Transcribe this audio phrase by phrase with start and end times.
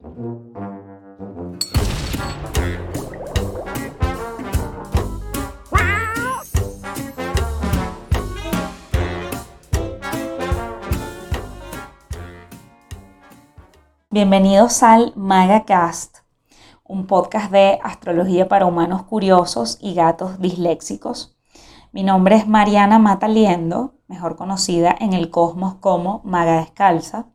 [0.00, 0.72] Bienvenidos
[14.82, 16.20] al MagaCast,
[16.82, 21.36] un podcast de astrología para humanos curiosos y gatos disléxicos.
[21.92, 27.26] Mi nombre es Mariana Mataliendo, mejor conocida en el cosmos como Maga Descalza.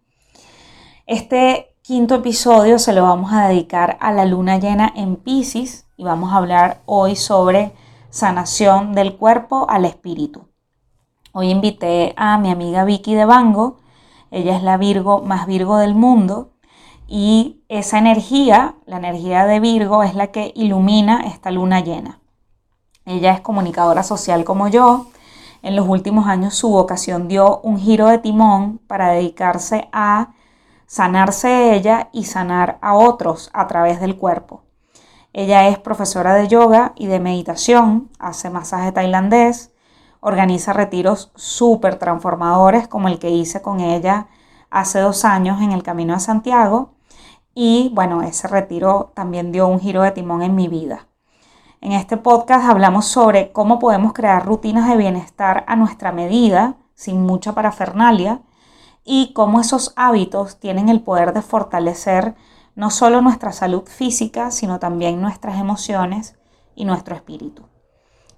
[1.06, 6.04] Este quinto episodio se lo vamos a dedicar a la luna llena en Pisces y
[6.04, 7.74] vamos a hablar hoy sobre
[8.10, 10.48] sanación del cuerpo al espíritu.
[11.32, 13.78] Hoy invité a mi amiga Vicky de Bango,
[14.32, 16.54] ella es la Virgo más Virgo del mundo
[17.08, 22.20] y esa energía, la energía de Virgo, es la que ilumina esta luna llena.
[23.06, 25.06] Ella es comunicadora social como yo.
[25.62, 30.35] En los últimos años su vocación dio un giro de timón para dedicarse a
[30.88, 34.64] sanarse ella y sanar a otros a través del cuerpo.
[35.34, 39.74] Ella es profesora de yoga y de meditación, hace masaje tailandés,
[40.22, 44.28] organiza retiros súper transformadores como el que hice con ella
[44.70, 46.96] hace dos años en el Camino a Santiago
[47.54, 51.08] y bueno, ese retiro también dio un giro de timón en mi vida.
[51.80, 57.24] En este podcast hablamos sobre cómo podemos crear rutinas de bienestar a nuestra medida, sin
[57.24, 58.42] mucha parafernalia,
[59.06, 62.36] y cómo esos hábitos tienen el poder de fortalecer
[62.74, 66.36] no solo nuestra salud física, sino también nuestras emociones
[66.76, 67.70] y nuestro espíritu.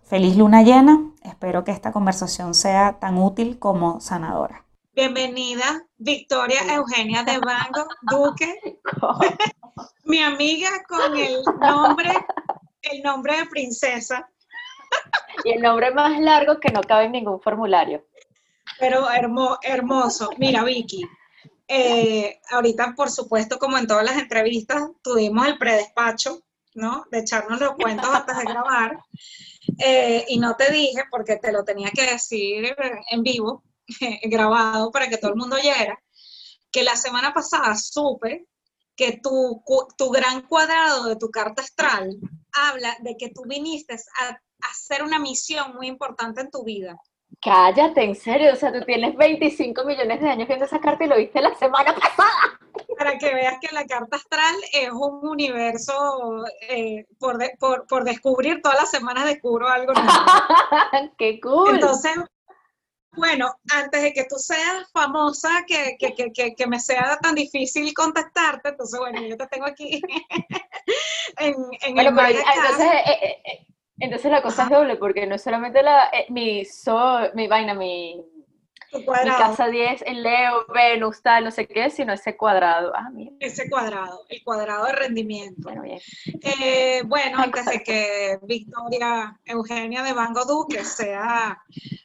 [0.03, 4.65] Feliz luna llena, espero que esta conversación sea tan útil como sanadora.
[4.93, 8.59] Bienvenida, Victoria Eugenia de Bango Duque,
[10.05, 12.11] mi amiga con el nombre,
[12.81, 14.29] el nombre de princesa.
[15.43, 18.03] Y el nombre más largo que no cabe en ningún formulario.
[18.79, 19.07] Pero
[19.61, 20.29] hermoso.
[20.37, 21.03] Mira, Vicky,
[21.67, 26.41] eh, ahorita, por supuesto, como en todas las entrevistas, tuvimos el predespacho,
[26.75, 27.05] ¿no?
[27.11, 28.97] De echarnos los cuentos antes de grabar.
[29.79, 32.75] Eh, y no te dije, porque te lo tenía que decir
[33.11, 33.63] en vivo,
[34.23, 35.99] grabado para que todo el mundo oyera,
[36.71, 38.47] que la semana pasada supe
[38.95, 39.63] que tu,
[39.97, 42.17] tu gran cuadrado de tu carta astral
[42.51, 46.99] habla de que tú viniste a, hacer una misión muy importante en tu vida.
[47.41, 51.07] Cállate, en serio, o sea, tú tienes 25 millones de años viendo esa carta y
[51.07, 52.59] lo viste la semana pasada.
[52.97, 58.61] Para que veas que la carta astral es un universo eh, por, por, por, descubrir,
[58.61, 60.09] todas las semanas descubro algo nuevo.
[61.17, 61.75] ¡Qué cool!
[61.75, 62.13] Entonces,
[63.17, 65.97] bueno, antes de que tú seas famosa, que,
[66.67, 70.01] me sea tan difícil contactarte, entonces, bueno, yo te tengo aquí
[71.37, 73.67] en, en el pero, entonces, eh, eh,
[73.99, 76.63] entonces la cosa es doble, porque no es solamente la, mi,
[77.33, 78.23] mi vaina, mi,
[78.93, 82.93] mi casa 10 en Leo, Venus, tal, no sé qué, sino ese cuadrado.
[82.95, 83.09] Ah,
[83.39, 85.63] ese cuadrado, el cuadrado de rendimiento.
[85.63, 85.99] Bueno, bien.
[87.07, 91.61] bueno antes de que Victoria Eugenia de Bango Duque sea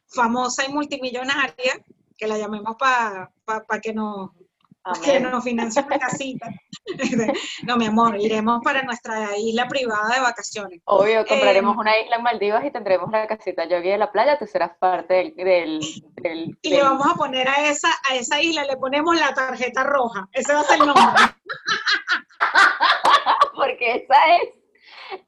[0.06, 1.84] famosa y multimillonaria,
[2.16, 4.30] que la llamemos para que nos
[5.04, 6.48] que nos financie una casita.
[7.64, 10.80] no, mi amor, iremos para nuestra isla privada de vacaciones.
[10.84, 13.64] Obvio, compraremos eh, una isla en Maldivas y tendremos una casita.
[13.66, 15.80] Yo aquí de la playa, tú serás parte del...
[16.16, 19.84] del, y le vamos a poner a esa, a esa isla, le ponemos la tarjeta
[19.84, 20.28] roja.
[20.32, 21.04] Ese va a ser el nombre.
[23.54, 24.62] Porque esa es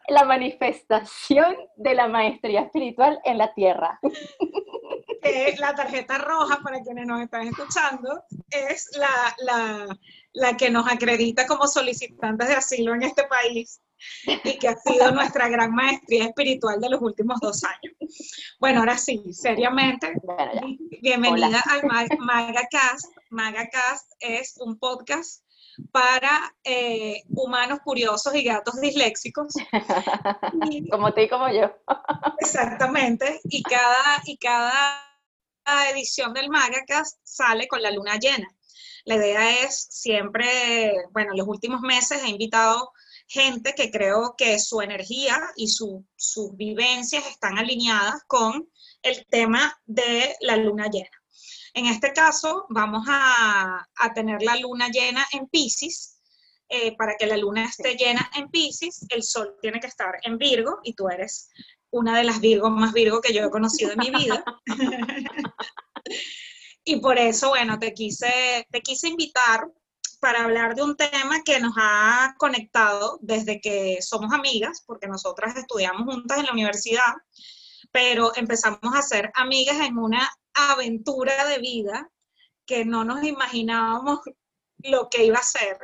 [0.09, 4.00] la manifestación de la maestría espiritual en la tierra.
[5.58, 9.96] La tarjeta roja, para quienes nos están escuchando, es la,
[10.32, 13.80] la, que nos acredita como solicitantes de asilo en este país
[14.26, 17.94] y que ha sido nuestra gran maestría espiritual de los últimos dos años.
[18.60, 20.12] Bueno, ahora sí, seriamente,
[21.00, 21.82] bienvenida al
[22.18, 23.06] MagaCast.
[23.30, 25.42] MagaCast es un podcast
[25.91, 29.54] para eh, humanos curiosos y gatos disléxicos.
[30.91, 31.72] como tú y como yo.
[32.38, 33.41] exactamente.
[33.44, 35.13] Y cada, y cada
[35.91, 38.48] edición del Magacast sale con la luna llena.
[39.04, 42.92] La idea es siempre, bueno, los últimos meses he invitado
[43.27, 48.68] gente que creo que su energía y sus vivencias están alineadas con
[49.03, 51.10] el tema de la luna llena.
[51.74, 56.12] En este caso, vamos a, tener la luna llena en Pisces.
[56.71, 60.39] Eh, para que la luna esté llena en Pisces, el sol tiene que estar en
[60.39, 61.50] Virgo y tú eres
[61.91, 64.42] una de las Virgos más Virgo que yo he conocido en mi vida.
[66.84, 69.68] y por eso, bueno, te quise, te quise invitar
[70.21, 75.56] para hablar de un tema que nos ha conectado desde que somos amigas, porque nosotras
[75.56, 77.12] estudiamos juntas en la universidad,
[77.92, 82.10] pero empezamos a ser amigas en una aventura de vida
[82.65, 84.21] que no nos imaginábamos
[84.78, 85.78] lo que iba a ser,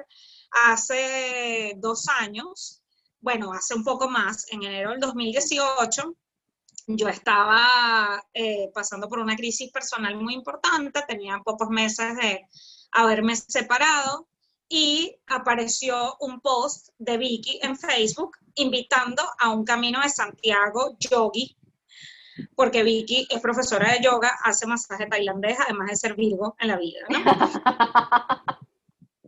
[0.50, 2.82] hace dos años,
[3.20, 6.16] bueno, hace un poco más, en enero del 2018,
[6.86, 12.46] yo estaba eh, pasando por una crisis personal muy importante, tenía pocos meses de
[12.92, 14.28] haberme separado
[14.68, 21.56] y apareció un post de Vicky en Facebook invitando a un camino de Santiago yogi,
[22.54, 26.78] porque Vicky es profesora de yoga, hace masaje tailandés, además de ser Virgo en la
[26.78, 27.18] vida, ¿no?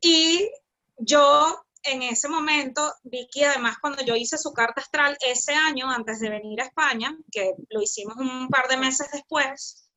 [0.00, 0.48] y
[0.96, 6.20] yo en ese momento, Vicky, además, cuando yo hice su carta astral ese año, antes
[6.20, 9.88] de venir a España, que lo hicimos un par de meses después,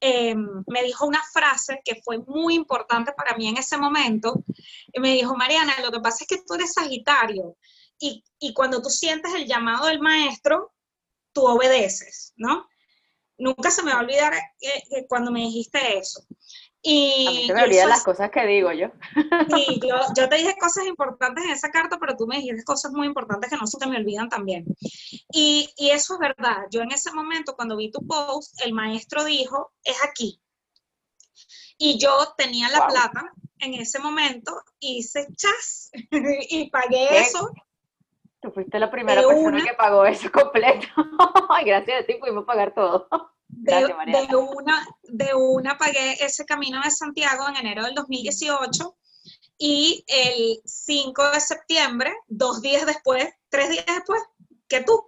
[0.00, 4.44] em, me dijo una frase que fue muy importante para mí en ese momento.
[4.92, 7.56] Y me dijo, Mariana, lo que pasa es que tú eres Sagitario
[7.98, 10.74] y, y cuando tú sientes el llamado del maestro,
[11.32, 12.68] tú obedeces, ¿no?
[13.36, 16.24] Nunca se me va a olvidar eh, cuando me dijiste eso.
[16.86, 18.88] Y a mí se me olvidan las cosas que digo yo.
[19.54, 22.92] Sí, yo, yo, te dije cosas importantes en esa carta, pero tú me dijiste cosas
[22.92, 24.66] muy importantes que no se me olvidan también.
[25.32, 26.66] Y, y eso es verdad.
[26.70, 30.42] Yo en ese momento, cuando vi tu post, el maestro dijo, es aquí.
[31.78, 37.50] Y yo tenía la plata en ese momento, hice chas y pagué eso.
[38.42, 40.86] Tú fuiste la primera persona que pagó eso completo.
[41.64, 43.08] Gracias a ti pudimos pagar todo
[43.48, 48.96] de, una, de una pagué ese camino de Santiago en enero del 2018
[49.58, 54.20] y el 5 de septiembre, dos días después, tres días después,
[54.68, 55.04] que tú.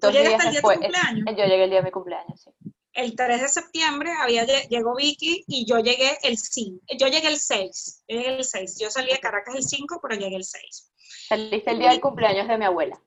[0.00, 1.24] Tú llegaste el día de tu cumpleaños.
[1.26, 2.50] Yo llegué el día de mi cumpleaños, sí.
[2.94, 6.84] El 3 de septiembre había, llegó Vicky y yo llegué el 5.
[6.98, 8.04] Yo llegué el 6.
[8.06, 8.78] Yo llegué el 6.
[8.78, 10.92] Yo salí de Caracas el 5, pero llegué el 6.
[11.28, 13.00] Saliste el día del cumpleaños de mi abuela.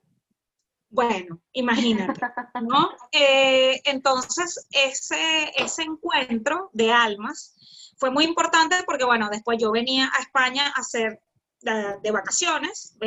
[0.89, 2.21] Bueno, imagínate,
[2.61, 2.89] ¿no?
[3.11, 7.55] Eh, entonces, ese, ese encuentro de almas
[7.97, 11.21] fue muy importante porque, bueno, después yo venía a España a hacer
[11.61, 12.97] de, vacaciones,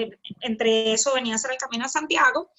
[0.40, 2.50] entre eso venía a hacer el Camino a Santiago,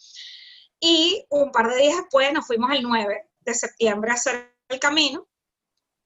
[0.79, 4.79] y un par de días después nos fuimos el 9 de septiembre a hacer el
[4.79, 5.27] camino.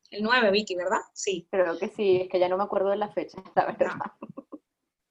[0.09, 1.01] El 9, Vicky, ¿verdad?
[1.13, 1.47] Sí.
[1.51, 3.91] Creo que sí, es que ya no me acuerdo de la fecha, la verdad.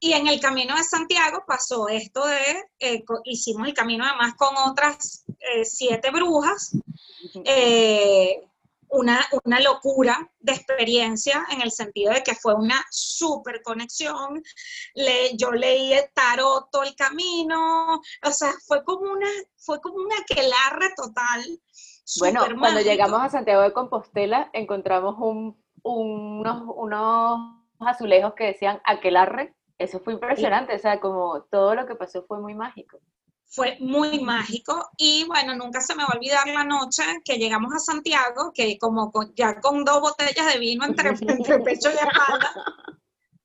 [0.04, 4.52] Y en el camino de Santiago pasó esto de, eh, hicimos el camino además con
[4.69, 6.76] otras eh, siete brujas,
[7.44, 8.43] eh,
[8.88, 14.43] una, una, locura de experiencia en el sentido de que fue una súper conexión.
[14.96, 19.98] Le, yo leí el tarot todo el camino, o sea, fue como una, fue como
[19.98, 21.44] una aquelarre total.
[22.19, 27.38] Bueno, cuando llegamos a Santiago de Compostela encontramos un, unos, unos
[27.78, 32.40] azulejos que decían aquelarre eso fue impresionante, o sea, como todo lo que pasó fue
[32.40, 33.00] muy mágico.
[33.46, 37.75] Fue muy mágico y bueno, nunca se me va a olvidar la noche que llegamos
[37.75, 42.55] a Santiago, que como ya con dos botellas de vino entre, entre pecho y espalda,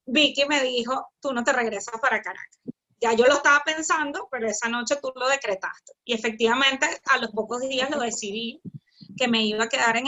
[0.06, 2.60] Vicky me dijo, tú no te regresas para Caracas.
[3.02, 5.92] Ya yo lo estaba pensando, pero esa noche tú lo decretaste.
[6.06, 8.62] Y efectivamente, a los pocos días lo decidí
[9.18, 10.08] que me iba a quedar en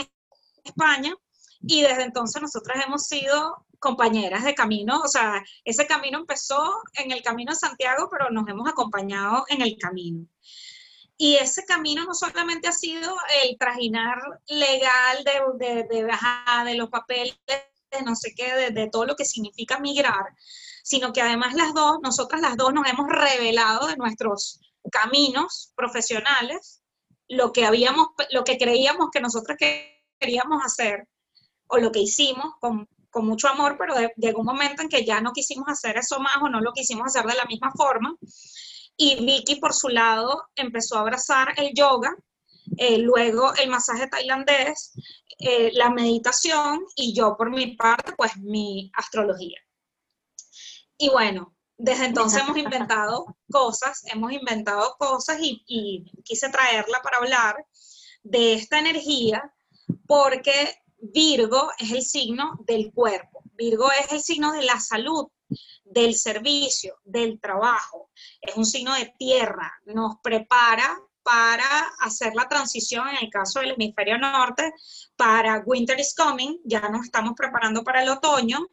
[0.64, 1.14] España
[1.62, 7.10] y desde entonces nosotras hemos sido compañeras de camino, o sea, ese camino empezó en
[7.10, 10.26] el camino de Santiago, pero nos hemos acompañado en el camino.
[11.16, 15.24] Y ese camino no solamente ha sido el trajinar legal
[15.58, 16.04] de, de,
[16.64, 20.24] de, los papeles, de no sé qué, de, de todo lo que significa migrar,
[20.82, 24.60] sino que además las dos, nosotras las dos nos hemos revelado de nuestros
[24.90, 26.82] caminos profesionales,
[27.28, 29.58] lo que habíamos, lo que creíamos que nosotras
[30.18, 31.06] queríamos hacer
[31.66, 35.20] o lo que hicimos con, con mucho amor, pero llegó un momento en que ya
[35.20, 38.14] no quisimos hacer eso más o no lo quisimos hacer de la misma forma.
[38.96, 42.14] Y Vicky, por su lado, empezó a abrazar el yoga,
[42.76, 44.92] eh, luego el masaje tailandés,
[45.38, 49.58] eh, la meditación y yo, por mi parte, pues mi astrología.
[50.98, 57.56] Y bueno, desde entonces hemos inventado cosas, hemos inventado cosas y quise traerla para hablar
[58.22, 59.50] de esta energía
[60.06, 63.42] porque Virgo es el signo del cuerpo.
[63.54, 65.28] Virgo es el signo de la salud,
[65.84, 68.10] del servicio, del trabajo.
[68.40, 69.72] Es un signo de tierra.
[69.84, 71.64] Nos prepara para
[72.00, 74.72] hacer la transición en el caso del hemisferio norte
[75.16, 78.66] para Winter is Coming, ya nos estamos preparando para el otoño.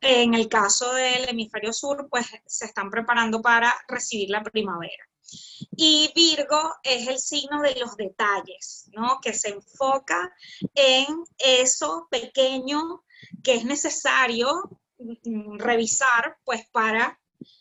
[0.00, 5.09] En el caso del hemisferio sur, pues se están preparando para recibir la primavera.
[5.76, 9.18] Y Virgo es el signo de los detalles, ¿no?
[9.22, 10.32] Que se enfoca
[10.74, 13.04] en eso pequeño
[13.42, 14.48] que es necesario
[14.98, 17.18] mm, revisar, pues, para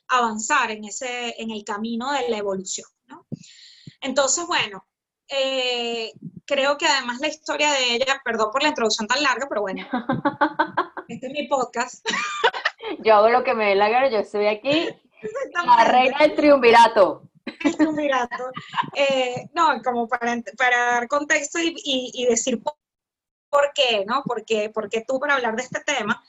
[0.07, 3.27] avanzar en, ese, en el camino de la evolución, ¿no?
[4.01, 4.85] Entonces, bueno,
[5.27, 6.11] eh,
[6.45, 9.85] creo que además la historia de ella, perdón por la introducción tan larga, pero bueno,
[11.07, 12.07] este es mi podcast.
[12.99, 14.89] yo hago lo que me dé la gana, yo estoy aquí,
[15.65, 17.28] la reina del triunvirato.
[18.95, 24.23] Eh, no, como para, dar contexto y, decir por, qué, ¿no?
[24.25, 26.23] Porque, porque tú para hablar de este tema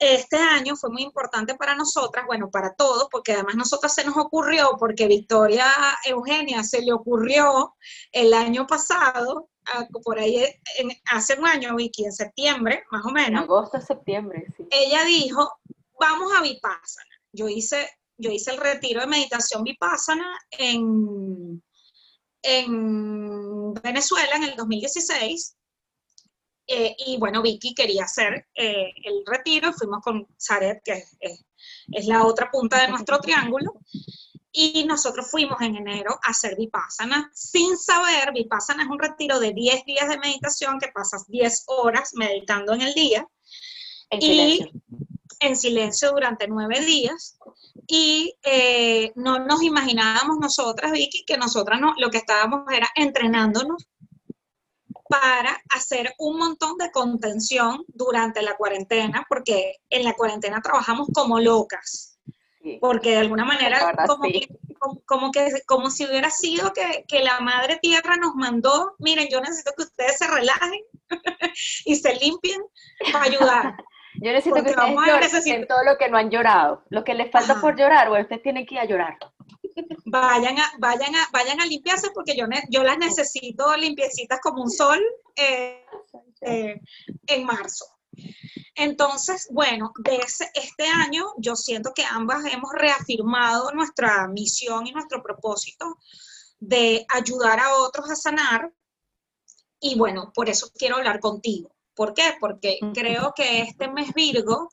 [0.00, 4.16] este año fue muy importante para nosotras, bueno, para todos, porque además nosotras se nos
[4.16, 5.66] ocurrió, porque Victoria
[6.06, 7.76] Eugenia se le ocurrió
[8.10, 9.50] el año pasado,
[10.02, 10.42] por ahí
[11.12, 13.28] hace un año, Vicky, en septiembre, más o menos.
[13.28, 14.66] En agosto, septiembre, sí.
[14.70, 15.60] Ella dijo,
[16.00, 17.10] vamos a Vipassana.
[17.32, 17.86] Yo hice,
[18.20, 21.62] yo hice el retiro de meditación Vipassana en,
[22.42, 25.56] en Venezuela en el 2016
[26.72, 32.24] eh, y bueno, Vicky quería hacer eh, el retiro, fuimos con Saret, que es, la
[32.24, 33.72] otra punta de nuestro triángulo,
[34.52, 39.52] y nosotros fuimos en enero a hacer Vipassana sin saber, Vipassana es un retiro de
[39.52, 43.26] 10 días de meditación que pasas 10 horas meditando en el día.
[44.10, 44.70] En silencio.
[45.38, 47.38] En silencio durante 9 días.
[47.86, 53.88] Y eh, no nos imaginábamos nosotras, Vicky, que nosotras no, lo que estábamos era entrenándonos
[55.08, 61.40] para hacer un montón de contención durante la cuarentena, porque en la cuarentena trabajamos como
[61.40, 62.18] locas.
[62.80, 64.46] Porque de alguna manera, como, que,
[65.06, 69.40] como, que, como si hubiera sido que, que, la madre tierra nos mandó, miren, yo
[69.40, 70.82] necesito que ustedes se relajen
[71.86, 72.60] y se limpien
[73.12, 73.76] para ayudar.
[74.20, 76.84] Yo necesito que ustedes lloren todo lo que no han llorado.
[76.90, 79.18] Lo que les falta por llorar, bueno, ustedes tienen que ir a llorar
[80.04, 84.70] vayan a, vayan a, vayan a limpiarse porque yo, yo las necesito limpiecitas como un
[84.70, 84.98] sol
[85.36, 85.84] eh,
[86.40, 86.80] eh,
[87.26, 87.86] en marzo.
[88.74, 95.22] Entonces, bueno, de este año yo siento que ambas hemos reafirmado nuestra misión y nuestro
[95.22, 95.98] propósito
[96.58, 98.72] de ayudar a otros a sanar.
[99.80, 101.70] Y bueno, por eso quiero hablar contigo.
[102.00, 102.34] ¿Por qué?
[102.40, 104.72] Porque creo que este mes Virgo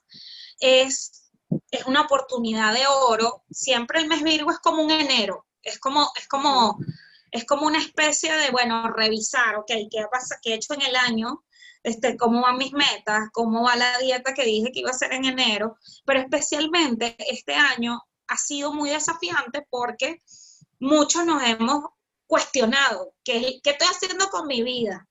[0.61, 1.27] es
[1.71, 3.43] es una oportunidad de oro.
[3.51, 6.79] Siempre el mes Virgo es como un enero, es como, es como,
[7.29, 10.39] es como una especie de, bueno, revisar, ok, ¿qué pasa?
[10.41, 11.43] ¿Qué he hecho en el año?
[11.83, 15.11] Este, cómo van mis metas, cómo va la dieta que dije que iba a hacer
[15.11, 20.21] en enero, pero especialmente este año ha sido muy desafiante porque
[20.79, 21.89] muchos nos hemos
[22.25, 25.09] cuestionado qué, qué estoy haciendo con mi vida,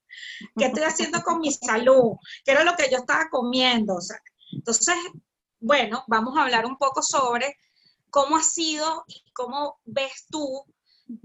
[0.57, 3.99] qué estoy haciendo con mi salud, qué era lo que yo estaba comiendo.
[4.53, 4.97] Entonces,
[5.61, 7.57] bueno, vamos a hablar un poco sobre
[8.11, 10.65] cómo ha sido y cómo ves tú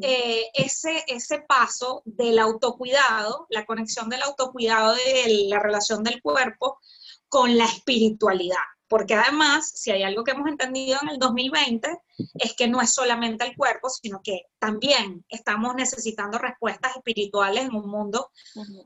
[0.02, 6.80] eh, ese, ese paso del autocuidado, la conexión del autocuidado de la relación del cuerpo
[7.28, 8.58] con la espiritualidad.
[8.92, 11.98] Porque además, si hay algo que hemos entendido en el 2020,
[12.34, 17.74] es que no es solamente el cuerpo, sino que también estamos necesitando respuestas espirituales en
[17.74, 18.32] un mundo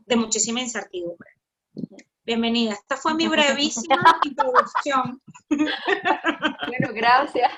[0.05, 1.31] de muchísima incertidumbre.
[2.23, 2.73] Bienvenida.
[2.73, 5.23] Esta fue mi brevísima introducción.
[5.49, 7.51] Bueno, gracias.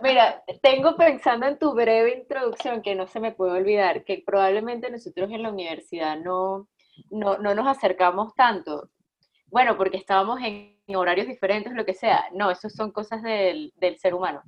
[0.00, 4.92] mira, tengo pensando en tu breve introducción que no se me puede olvidar, que probablemente
[4.92, 6.68] nosotros en la universidad no,
[7.10, 8.90] no, no nos acercamos tanto.
[9.50, 12.24] Bueno, porque estábamos en horarios diferentes, lo que sea.
[12.32, 14.42] No, eso son cosas del, del ser humano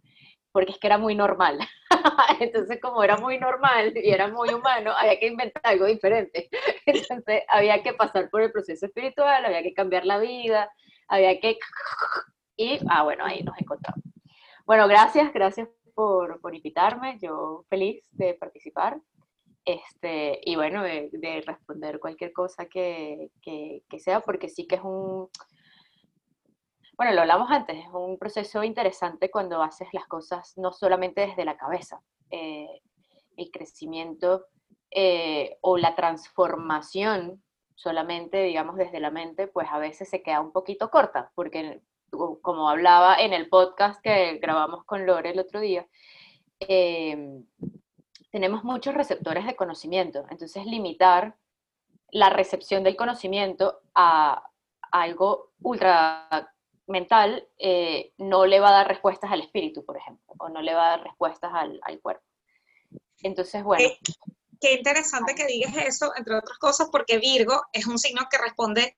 [0.52, 1.58] porque es que era muy normal.
[2.40, 6.48] Entonces, como era muy normal y era muy humano, había que inventar algo diferente.
[6.86, 10.70] Entonces, había que pasar por el proceso espiritual, había que cambiar la vida,
[11.08, 11.58] había que...
[12.56, 14.04] Y, ah, bueno, ahí nos encontramos.
[14.66, 17.18] Bueno, gracias, gracias por, por invitarme.
[17.20, 18.98] Yo feliz de participar.
[19.64, 24.76] Este, y bueno, de, de responder cualquier cosa que, que, que sea, porque sí que
[24.76, 25.28] es un,
[27.00, 31.46] bueno, lo hablamos antes, es un proceso interesante cuando haces las cosas no solamente desde
[31.46, 32.02] la cabeza.
[32.30, 32.82] Eh,
[33.38, 34.44] el crecimiento
[34.90, 37.42] eh, o la transformación
[37.74, 42.68] solamente, digamos, desde la mente, pues a veces se queda un poquito corta, porque como
[42.68, 45.86] hablaba en el podcast que grabamos con Lore el otro día,
[46.58, 47.46] em,
[48.30, 51.36] tenemos muchos receptores de conocimiento, entonces limitar
[52.12, 54.50] la recepción del conocimiento a
[54.92, 56.52] algo ultra
[56.86, 60.74] mental eh, no le va a dar respuestas al espíritu, por ejemplo, o no le
[60.74, 62.24] va a dar respuestas al, cuerpo.
[63.22, 63.88] Entonces, bueno.
[64.60, 68.96] Qué, interesante que digas eso, entre otras cosas, porque Virgo es un signo que responde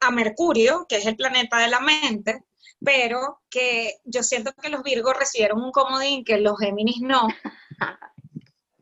[0.00, 2.44] a Mercurio, que es el planeta de la mente,
[2.84, 7.26] pero que yo siento que los Virgos recibieron un comodín que los Géminis no,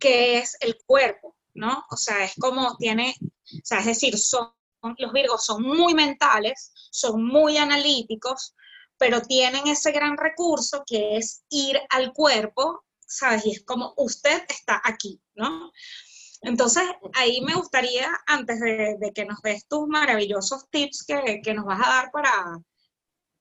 [0.07, 1.85] que es el cuerpo, ¿no?
[1.91, 4.53] O sea, es como tiene, o sea, es decir, son
[4.99, 8.55] los Virgos son muy mentales, son muy analíticos,
[8.97, 13.47] pero tienen ese gran recurso que es ir al cuerpo, ¿sabes?
[13.47, 15.73] Y es como usted está aquí, ¿no?
[16.43, 16.85] Entonces,
[17.15, 21.91] ahí me gustaría, antes de, que nos des tus maravillosos tips que, nos vas a
[21.91, 22.59] dar para,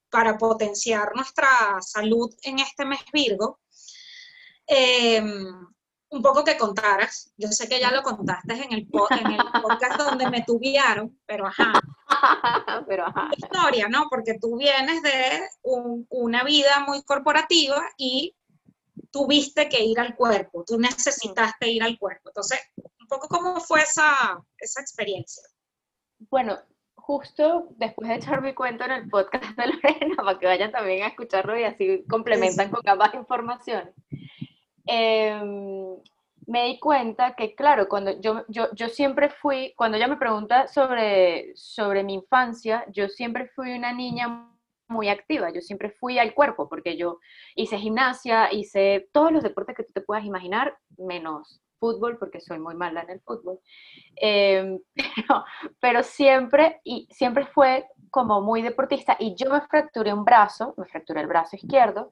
[0.09, 3.59] para potenciar nuestra salud en este mes Virgo,
[4.65, 5.74] em,
[6.15, 7.33] un poco que contaras.
[7.37, 8.87] Yo sé que ya lo contaste en el,
[9.19, 11.73] en el podcast donde me tuvieron, pero ajá.
[12.87, 13.29] pero ajá.
[13.35, 14.07] Historia, ¿no?
[14.09, 18.33] Porque tú vienes de una vida muy corporativa y
[19.11, 22.29] tuviste que ir al cuerpo, tú necesitaste ir al cuerpo.
[22.29, 25.43] Entonces, un poco cómo fue esa, esa experiencia.
[26.29, 26.57] Bueno,
[26.95, 31.03] justo después de echar mi cuento en el podcast de Lorena, para que vayan también
[31.03, 33.93] a escucharlo y así complementan con ambas informaciones.
[34.85, 35.95] Em,
[36.47, 40.67] me di cuenta que, claro, cuando yo, yo, yo, siempre fui, cuando ella me pregunta
[40.67, 44.51] sobre, sobre mi infancia, yo siempre fui una niña
[44.87, 47.19] muy activa, yo siempre fui al cuerpo, porque yo
[47.55, 52.59] hice gimnasia, hice todos los deportes que tú te puedas imaginar, menos fútbol, porque soy
[52.59, 53.59] muy mala en el fútbol,
[54.15, 54.79] em,
[55.79, 60.85] pero, siempre, y siempre fue como muy deportista, y yo me fracturé un brazo, me
[60.85, 62.11] fracturé el brazo izquierdo,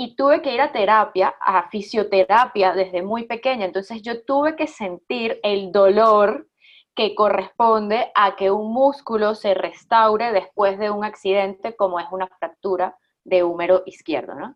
[0.00, 3.64] y tuve que ir a terapia, a fisioterapia desde muy pequeña.
[3.66, 6.46] Entonces yo tuve que sentir el dolor
[6.94, 12.28] que corresponde a que un músculo se restaure después de un accidente como es una
[12.28, 14.54] fractura de húmero izquierdo, ¿no?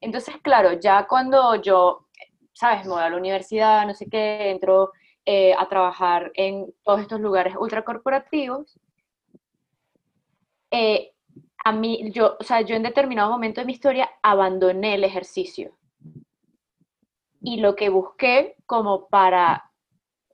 [0.00, 2.08] Entonces, claro, ya cuando yo,
[2.52, 4.90] sabes, me voy a la universidad, no sé qué, entro
[5.24, 8.76] eh, a trabajar en todos estos lugares ultracorporativos,
[10.72, 11.12] eh,
[11.70, 15.78] a mí, yo, o sea, yo en determinado momento de mi historia abandoné el ejercicio.
[17.40, 19.70] Y lo que busqué como para,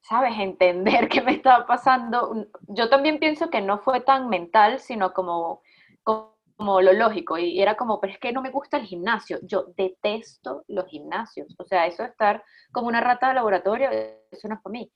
[0.02, 5.12] ¿sabes?, entender qué me estaba pasando, yo también pienso que no fue tan mental, sino
[5.12, 5.60] como,
[6.02, 7.36] como, lo lógico.
[7.36, 9.38] Y era como, pero es que no me gusta el gimnasio.
[9.42, 11.54] Yo detesto los gimnasios.
[11.58, 14.90] O sea, eso de estar como una rata de laboratorio, eso no es para mí.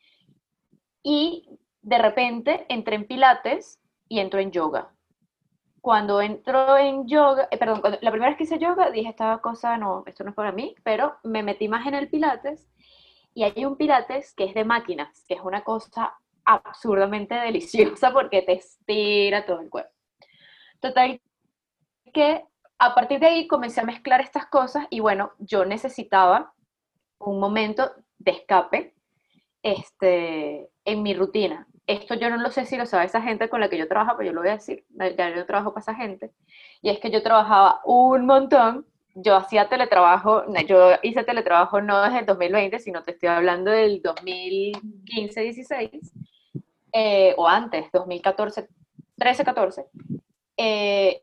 [1.02, 3.78] Y de repente entré en pilates
[4.08, 4.90] y entro en yoga
[5.80, 9.76] cuando entró en yoga, eh, perdón, la primera vez que hice yoga dije esta cosa,
[9.76, 12.68] no, esto no es para mí, pero me metí más en el pilates
[13.34, 16.14] y hay un pilates que es de máquinas, que es una cosa
[16.44, 19.92] absurdamente deliciosa porque te estira todo el cuerpo.
[20.80, 21.20] Total,
[22.12, 22.44] que
[22.78, 26.52] a partir de ahí comencé a mezclar estas cosas y bueno, yo necesitaba
[27.18, 28.94] un momento de escape
[29.62, 33.60] este, en mi rutina esto yo no lo sé si lo sabe esa gente con
[33.60, 35.94] la que yo trabajo, pero yo lo voy a decir, ya yo trabajo para esa
[35.94, 36.30] gente,
[36.82, 42.20] y es que yo trabajaba un montón, yo hacía teletrabajo, yo hice teletrabajo no desde
[42.20, 46.12] el 2020, sino te estoy hablando del 2015-16,
[46.92, 48.68] eh, o antes, 2014,
[49.18, 49.86] 13-14,
[50.56, 51.22] eh,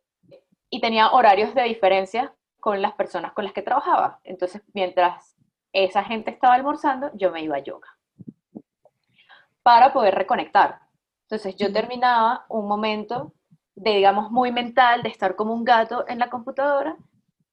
[0.70, 4.20] y tenía horarios de diferencia con las personas con las que trabajaba.
[4.26, 5.38] Entonces, mientras
[5.72, 7.97] esa gente estaba almorzando, yo me iba a yoga
[9.68, 10.80] para poder reconectar.
[11.24, 13.34] Entonces yo terminaba un momento
[13.76, 16.96] de, digamos, muy mental, de estar como un gato en la computadora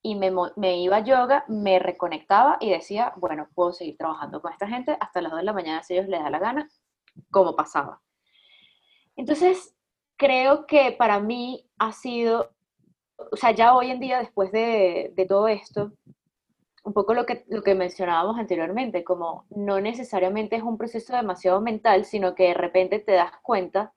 [0.01, 4.53] y me, me, iba a yoga, me reconectaba y decía, bueno, puedo seguir trabajando con
[4.53, 6.69] esta gente hasta las 2 de la mañana si ellos les da la gana,
[7.31, 8.01] como pasaba.
[9.17, 9.75] Entonces,
[10.15, 12.49] creo que para mí ha sido,
[13.29, 15.91] o sea, ya hoy en día, después de, de todo esto,
[16.85, 21.59] un poco lo que, lo que mencionábamos anteriormente, como no necesariamente es un proceso demasiado
[21.59, 23.91] mental, sino que de repente te das cuenta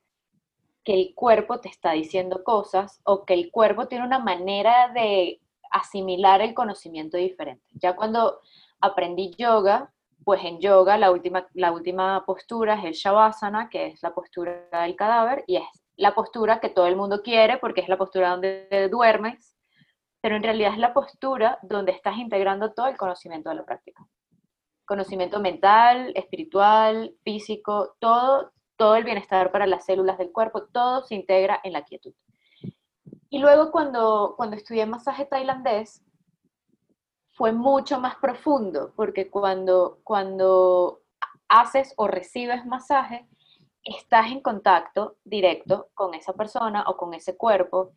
[0.85, 5.39] que el cuerpo te está diciendo cosas o que el cuerpo tiene una manera de
[5.71, 7.63] asimilar el conocimiento diferente.
[7.73, 8.41] Ya cuando
[8.81, 9.93] aprendí yoga,
[10.25, 14.67] pues en yoga la última, la última postura es el Shavasana, que es la postura
[14.73, 15.65] del cadáver, y es
[15.97, 19.58] la postura que todo el mundo quiere porque es la postura donde duermes
[20.21, 24.07] pero en realidad es la postura donde estás integrando todo el conocimiento de la práctica.
[24.85, 31.15] Conocimiento mental, espiritual, físico, todo, todo el bienestar para las células del cuerpo, todo se
[31.15, 32.15] integra en la quietud.
[33.31, 36.03] Y luego cuando, cuando estudié masaje tailandés,
[37.35, 41.03] fue mucho más profundo, porque cuando, cuando
[41.49, 43.29] haces o recibes masaje,
[43.85, 47.93] estás en contacto directo con esa persona o con ese cuerpo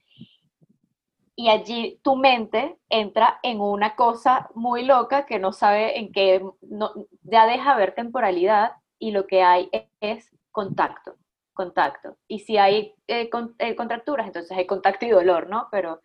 [1.35, 6.43] y allí tu mente entra en una cosa muy loca que no sabe en qué,
[6.61, 6.91] no,
[7.23, 9.69] ya deja ver temporalidad y lo que hay
[10.01, 11.15] es contacto,
[11.53, 12.17] contacto.
[12.27, 15.67] Y si hay eh, eh, contracturas, entonces hay contacto y dolor, ¿no?
[15.71, 16.01] Pero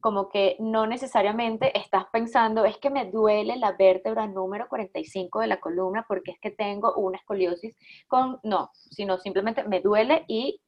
[0.00, 5.46] como que no necesariamente estás pensando, es que me duele la vértebra número 45 de
[5.48, 10.60] la columna porque es que tengo una escoliosis con, no, sino simplemente me duele y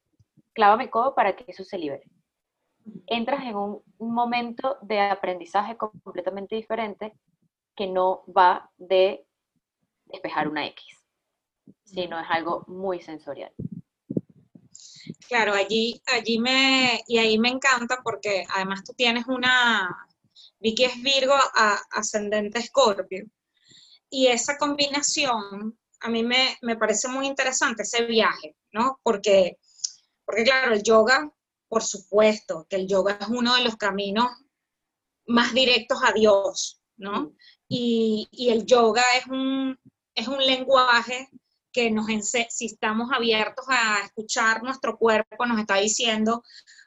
[0.55, 2.05] clávame el codo para que eso se libere
[3.07, 7.14] entras en un, momento de aprendizaje completamente diferente
[7.74, 9.27] que no va de
[10.07, 10.85] despejar una X,
[11.85, 13.53] sino es algo muy sensorial.
[15.29, 19.88] Claro, allí, allí me, y ahí me encanta porque además tú tienes una,
[20.61, 21.35] Vicky es Virgo
[21.90, 23.27] ascendente Escorpio,
[24.11, 29.01] y esa combinación a mí me, me, parece muy interesante, ese viaje, ¿no?
[29.03, 29.59] Porque,
[30.24, 31.31] porque claro, el yoga,
[31.68, 34.28] por supuesto, que el yoga es uno de los caminos
[35.26, 37.33] más directos a Dios, ¿no?
[37.68, 39.78] Y, y el yoga es un,
[40.14, 41.28] es un lenguaje
[41.72, 42.07] que nos
[42.50, 46.42] si estamos abiertos a escuchar nuestro cuerpo, nos está diciendo,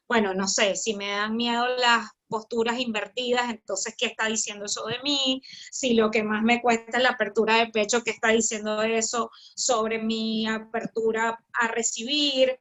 [0.08, 4.86] bueno, no sé, si me dan miedo las posturas invertidas, entonces, ¿qué está diciendo eso
[4.86, 5.42] de mí?
[5.72, 9.30] Si lo que más me cuesta es la apertura de pecho, ¿qué está diciendo eso
[9.56, 12.60] sobre mi apertura a recibir?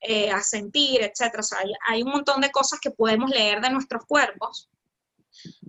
[0.00, 1.40] Eh, a sentir, etcétera.
[1.40, 4.70] O sea, hay, hay, un montón de cosas que podemos leer de nuestros cuerpos,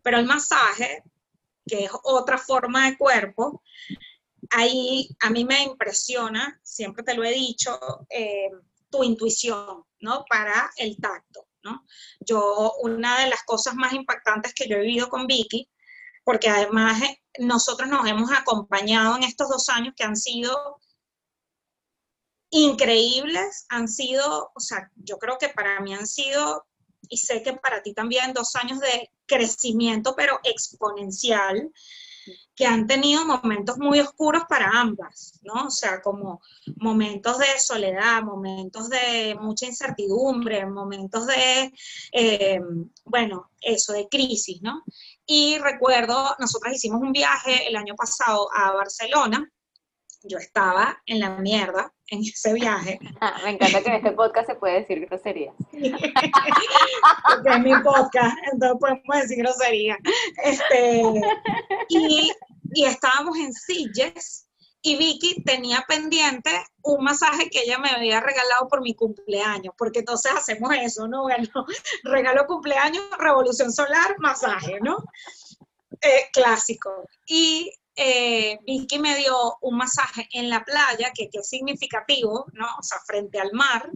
[0.03, 1.03] pero el masaje,
[1.65, 3.63] que es otra forma de cuerpo,
[4.51, 8.49] ahí a mí me impresiona, siempre te lo he dicho, eh,
[8.89, 10.25] tu intuición, ¿no?
[10.29, 11.83] Para el tacto, ¿no?
[12.19, 15.69] Yo, una de las cosas más impactantes que yo he vivido con Vicky,
[16.23, 20.79] porque además eh, nosotros nos hemos acompañado en estos dos años que han sido
[22.49, 26.65] increíbles, han sido, o sea, yo creo que para mí han sido,
[27.07, 31.71] y sé que para ti también, dos años de crecimiento, pero exponencial,
[32.55, 35.67] que han tenido momentos muy oscuros para ambas, ¿no?
[35.67, 36.41] O sea, como
[36.75, 41.71] momentos de soledad, momentos de mucha incertidumbre, momentos de,
[42.12, 42.59] eh,
[43.05, 44.83] bueno, eso, de crisis, ¿no?
[45.25, 49.49] Y recuerdo, nosotras hicimos un viaje el año pasado a Barcelona,
[50.23, 53.00] yo estaba en la mierda en ese viaje.
[53.22, 55.52] Ah, me encanta que en este podcast se puede decir grosería.
[55.72, 59.98] Porque es mi podcast, entonces podemos decir grosería.
[60.43, 61.04] Este,
[61.89, 62.32] y,
[62.74, 64.50] y estábamos en Silles
[64.82, 66.52] y Vicky tenía pendiente
[66.84, 71.24] un masaje que ella me había regalado por mi cumpleaños, porque entonces hacemos eso, ¿no?
[71.24, 71.50] Bueno,
[72.04, 74.98] regalo cumpleaños, revolución solar, masaje, ¿no?
[76.02, 77.06] Eh, clásico.
[77.28, 82.65] Y eh, Vicky me dio un masaje en la playa, que, es significativo, ¿no?
[82.79, 83.91] O sea, frente al mar.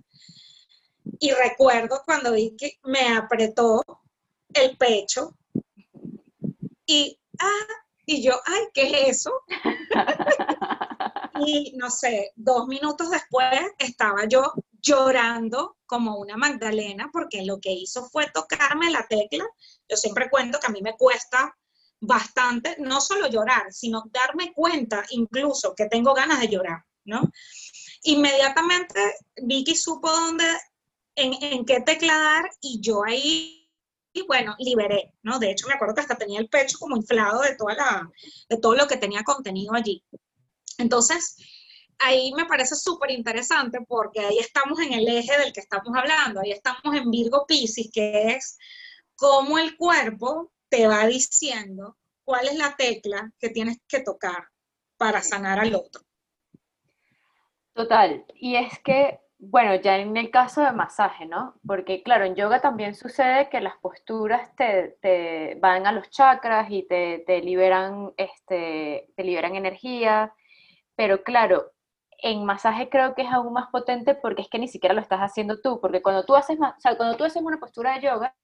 [1.19, 3.81] Y recuerdo cuando Vicky me apretó
[4.53, 5.37] el pecho
[6.85, 7.67] y, ah,
[8.05, 9.31] y yo, ay, ¿qué es eso?
[11.47, 17.71] y no sé, dos minutos después estaba yo llorando como una Magdalena porque lo que
[17.71, 19.45] hizo fue tocarme la tecla.
[19.87, 21.55] Yo siempre cuento que a mí me cuesta
[22.05, 27.31] bastante, no solo llorar, sino darme cuenta incluso que tengo ganas de llorar, ¿no?
[28.03, 28.99] Inmediatamente
[29.37, 30.45] Vicky supo dónde,
[31.15, 33.69] en, qué tecla dar y yo ahí,
[34.11, 35.39] y bueno, liberé, ¿no?
[35.39, 38.11] De hecho, me acuerdo que hasta tenía el pecho como inflado de, toda la,
[38.49, 40.03] de todo lo que tenía contenido allí.
[40.77, 41.37] Entonces,
[41.99, 46.41] ahí me parece súper interesante porque ahí estamos en el eje del que estamos hablando,
[46.41, 48.57] ahí estamos en Virgo Pisces, que es
[49.15, 54.47] cómo el cuerpo te va diciendo cuál es la tecla que tienes que tocar
[54.97, 56.01] para sanar al otro.
[57.73, 61.59] Total, y es que, bueno, ya en el caso de masaje, ¿no?
[61.67, 66.88] Porque claro, en yoga también sucede que las posturas te, van a los chakras y
[66.88, 70.33] te, liberan, este, te liberan energía,
[70.95, 71.71] pero claro,
[72.17, 75.19] en masaje creo que es aún más potente porque es que ni siquiera lo estás
[75.19, 78.36] haciendo tú, porque cuando tú haces, o sea, cuando tú haces una postura de yoga,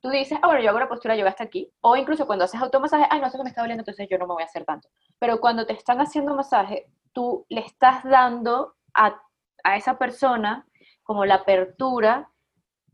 [0.00, 1.70] tú dices, ah, bueno, yo hago la postura yoga hasta aquí.
[1.80, 4.34] O incluso cuando haces automasaje, ay, no, eso me está doliendo, entonces yo no me
[4.34, 4.88] voy a hacer tanto.
[5.18, 9.20] Pero cuando te están haciendo masaje, tú le estás dando a,
[9.64, 10.66] a esa persona
[11.02, 12.30] como la apertura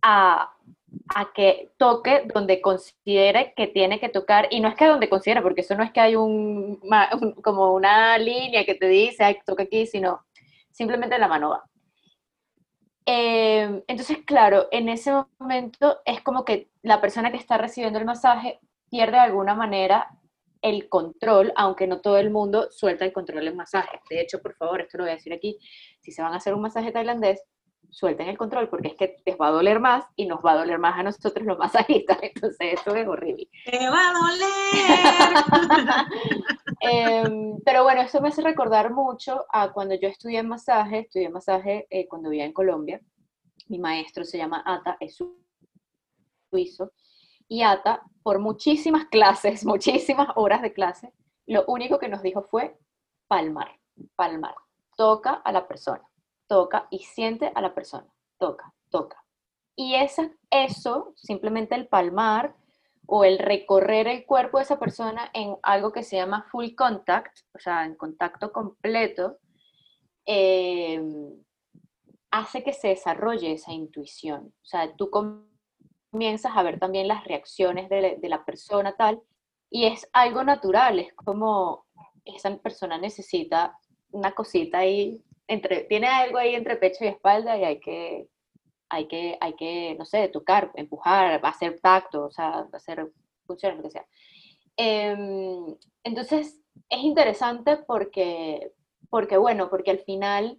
[0.02, 0.52] a,
[1.14, 5.42] a, que toque donde considere que tiene que tocar, y no es que donde considere,
[5.42, 6.80] porque eso no es que hay un,
[7.42, 10.24] como una línea que te dice, ay, toca aquí, sino
[10.70, 11.64] simplemente la mano va.
[13.06, 18.04] Em, entonces, claro, en ese momento es como que la persona que está recibiendo el
[18.04, 18.58] masaje
[18.90, 20.08] pierde de alguna manera
[20.60, 24.00] el control, aunque no todo el mundo suelta el control del masaje.
[24.10, 25.58] De hecho, por favor, esto lo voy a decir aquí,
[26.00, 27.40] si se van a hacer un masaje tailandés,
[27.90, 30.56] suelten el control porque es que les va a doler más y nos va a
[30.56, 33.48] doler más a nosotros los masajistas, entonces eso es horrible.
[33.64, 34.46] ¡Te va a doler!
[36.80, 41.86] Em, pero bueno, eso me hace recordar mucho a cuando yo estudié masaje, estudié masaje
[41.90, 43.00] eh, cuando vivía en Colombia,
[43.68, 45.16] mi maestro se llama Ata, es
[46.50, 46.92] suizo,
[47.48, 51.12] y Ata, por muchísimas clases, muchísimas horas de clase,
[51.46, 52.78] lo único que nos dijo fue
[53.26, 53.70] palmar,
[54.14, 54.54] palmar,
[54.96, 56.06] toca a la persona
[56.46, 58.06] toca y siente a la persona,
[58.38, 59.22] toca, toca.
[59.74, 62.56] Y esa, eso, simplemente el palmar
[63.06, 67.38] o el recorrer el cuerpo de esa persona en algo que se llama full contact,
[67.54, 69.38] o sea, en contacto completo,
[70.24, 71.00] eh,
[72.30, 74.52] hace que se desarrolle esa intuición.
[74.62, 79.22] O sea, tú comienzas a ver también las reacciones de, la persona tal,
[79.70, 81.86] y es algo natural, es como
[82.24, 83.78] esa persona necesita
[84.10, 88.28] una cosita ahí, entre, tiene algo ahí entre pecho y espalda y hay que,
[88.88, 93.10] hay que, hay que, no sé, tocar, empujar, hacer tacto, o sea, hacer
[93.46, 94.06] funciones, lo que sea.
[94.76, 98.72] Em, entonces, es interesante porque,
[99.10, 100.58] porque, bueno, porque al final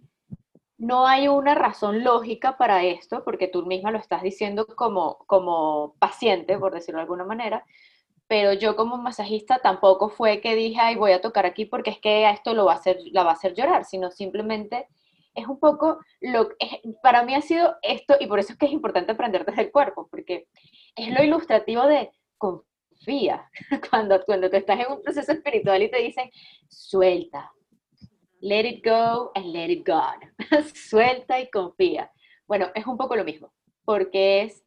[0.78, 5.94] no hay una razón lógica para esto, porque tú misma lo estás diciendo como, como
[5.98, 7.64] paciente, por decirlo de alguna manera,
[8.28, 11.98] pero yo como masajista tampoco fue que dije, ay, voy a tocar aquí porque es
[11.98, 14.86] que esto lo va a hacer, la va a hacer llorar, sino simplemente
[15.34, 18.66] es un poco lo que para mí ha sido esto, y por eso es que
[18.66, 20.46] es importante aprender desde el cuerpo, porque
[20.94, 23.48] es lo ilustrativo de confía,
[23.90, 26.30] cuando, cuando tú estás en un proceso espiritual y te dicen,
[26.68, 27.50] suelta,
[28.40, 30.02] let it go and let it go,
[30.74, 32.12] suelta y confía.
[32.46, 33.52] Bueno, es un poco lo mismo,
[33.84, 34.64] porque es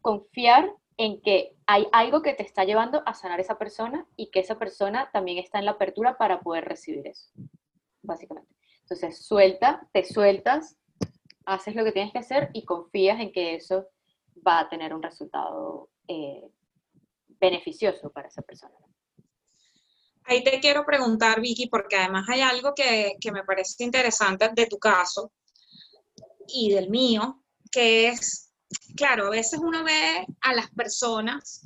[0.00, 4.40] confiar en que hay algo que te está llevando a sanar esa persona y que
[4.40, 7.30] esa persona también está en la apertura para poder recibir eso,
[8.02, 8.52] básicamente.
[8.80, 10.76] Entonces, suelta, te sueltas,
[11.46, 13.86] haces lo que tienes que hacer y confías en que eso
[14.46, 16.50] va a tener un resultado eh,
[17.40, 18.74] beneficioso para esa persona.
[20.24, 24.66] Ahí te quiero preguntar, Vicky, porque además hay algo que, que me parece interesante de
[24.66, 25.32] tu caso
[26.48, 28.47] y del mío, que es,
[28.96, 31.62] claro, a veces uno ve a las personas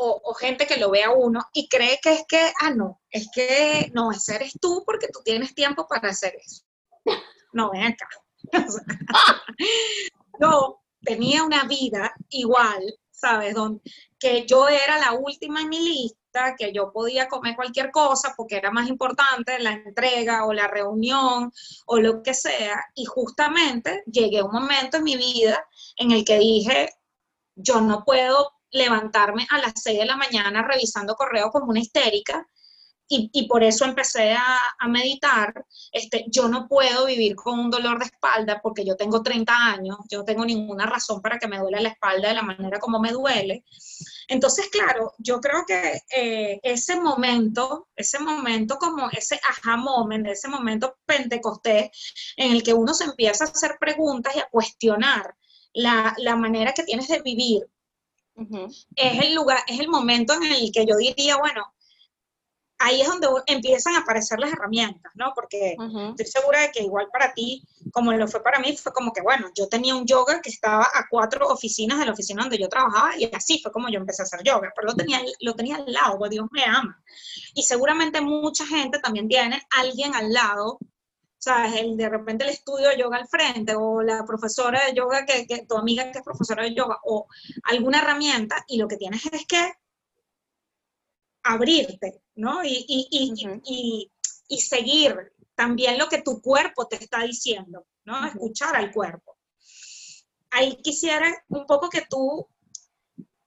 [0.00, 3.28] o, gente que lo ve a uno y cree que es que, ah, no, es
[3.34, 6.62] que no, ese eres tú porque tú tienes tiempo para hacer eso.
[7.52, 8.08] No, ven acá.
[10.40, 12.82] yo tenía una vida igual,
[13.18, 13.54] ¿sabes?
[13.54, 13.80] Donde,
[14.18, 18.56] que yo era la última en mi lista, que yo podía comer cualquier cosa porque
[18.56, 21.52] era más importante la entrega o la reunión
[21.86, 22.84] o lo que sea.
[22.94, 25.64] Y justamente llegué a un momento en mi vida
[25.96, 26.90] en el que dije,
[27.54, 32.46] yo no puedo levantarme a las 6 de la mañana revisando correo como una histérica.
[33.10, 35.64] Y, por eso empecé a, meditar.
[35.92, 39.96] Este, yo no puedo vivir con un dolor de espalda porque yo tengo 30 años,
[40.10, 43.00] yo no tengo ninguna razón para que me duele la espalda de la manera como
[43.00, 43.64] me duele.
[44.28, 50.48] Entonces, claro, yo creo que eh, ese momento, ese momento como ese aha moment, ese
[50.48, 51.90] momento pentecostés
[52.36, 55.34] en el que uno se empieza a hacer preguntas y a cuestionar
[55.72, 57.62] la, la manera que tienes de vivir,
[58.94, 61.64] es el lugar, es el momento en el que yo diría, bueno,
[62.78, 65.32] ahí es donde empiezan a aparecer las herramientas, ¿no?
[65.34, 65.76] Porque
[66.10, 69.20] estoy segura de que igual para ti, como lo fue para mí, fue como que,
[69.20, 72.68] bueno, yo tenía un yoga que estaba a cuatro oficinas de la oficina donde yo
[72.68, 75.76] trabajaba y así fue como yo empecé a hacer yoga, pero lo tenía, lo tenía
[75.76, 77.02] al lado, porque Dios me ama.
[77.54, 80.78] Y seguramente mucha gente también tiene alguien al lado
[81.38, 81.80] ¿sabes?
[81.80, 85.46] El, de repente el estudio de yoga al frente o la profesora de yoga, que,
[85.46, 87.26] que, tu amiga que es profesora de yoga, o
[87.64, 89.72] alguna herramienta, y lo que tienes es que
[91.48, 92.62] abrirte, ¿no?
[92.62, 94.10] Y, y,
[94.48, 98.26] y, seguir también lo que tu cuerpo te está diciendo, ¿no?
[98.26, 99.36] Escuchar al cuerpo.
[100.50, 102.46] Ahí quisiera un poco que tú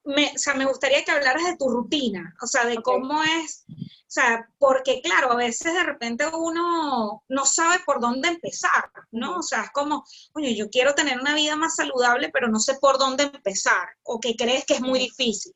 [0.03, 3.65] me, o sea, me gustaría que hablaras de tu rutina, o sea, de cómo es,
[3.69, 9.37] o sea, porque claro, a veces de repente uno no sabe por dónde empezar, ¿no?
[9.37, 12.79] O sea, es como, oye, yo quiero tener una vida más saludable, pero no sé
[12.81, 15.53] por dónde empezar, o que crees que es muy difícil.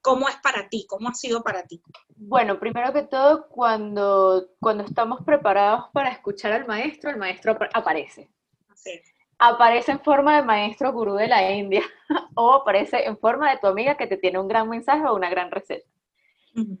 [0.00, 0.86] ¿Cómo es para ti?
[0.88, 1.82] ¿Cómo ha sido para ti?
[2.16, 8.30] Bueno, primero que todo, cuando, cuando estamos preparados para escuchar al maestro, el maestro aparece.
[8.68, 9.00] Así
[9.38, 11.82] aparece en forma de maestro gurú de la India
[12.34, 15.30] o aparece en forma de tu amiga que te tiene un gran mensaje o una
[15.30, 15.86] gran receta.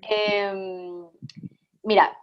[0.02, 1.06] Em,
[1.84, 2.18] mira,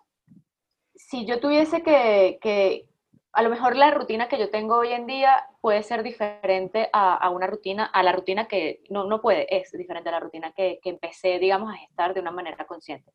[0.93, 2.89] si yo tuviese que,
[3.35, 7.29] a lo mejor la rutina que yo tengo hoy en día puede ser diferente a,
[7.29, 10.79] una rutina, a la rutina que, no, no puede, es diferente a la rutina que,
[10.81, 13.11] que empecé, digamos, a estar de una manera consciente.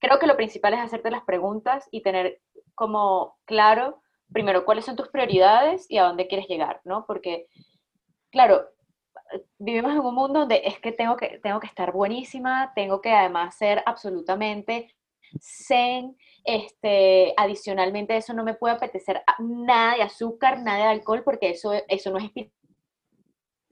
[0.00, 2.40] Creo que lo principal es hacerte las preguntas y tener
[2.74, 4.02] como claro
[4.34, 7.06] primero, cuáles son tus prioridades y a dónde quieres llegar, ¿no?
[7.06, 7.46] Porque,
[8.30, 8.68] claro,
[9.58, 13.12] vivimos en un mundo donde es que tengo que, tengo que estar buenísima, tengo que
[13.12, 14.93] además ser absolutamente
[15.40, 21.50] zen, este, adicionalmente eso no me puede apetecer nada de azúcar, nada de alcohol, porque
[21.50, 22.30] eso, eso no es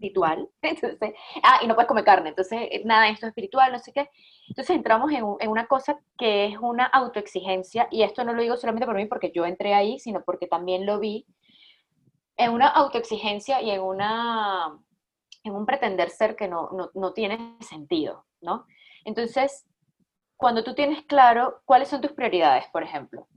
[0.03, 0.49] espiritual.
[0.63, 3.93] Entonces, ah, y no puedes comer carne, entonces eh, nada, esto es espiritual, no sé
[3.93, 4.11] qué.
[4.49, 8.57] Entonces entramos en, en, una cosa que es una autoexigencia, y esto no lo digo
[8.57, 11.27] solamente por mí porque yo entré ahí, sino porque también lo vi,
[12.37, 14.79] en una autoexigencia y en, una,
[15.45, 18.67] en un pretender ser que no, no, no tiene sentido, ¿no?
[19.05, 19.67] Entonces,
[20.43, 23.29] cuando tú tienes claro cuáles son tus prioridades, por ejemplo,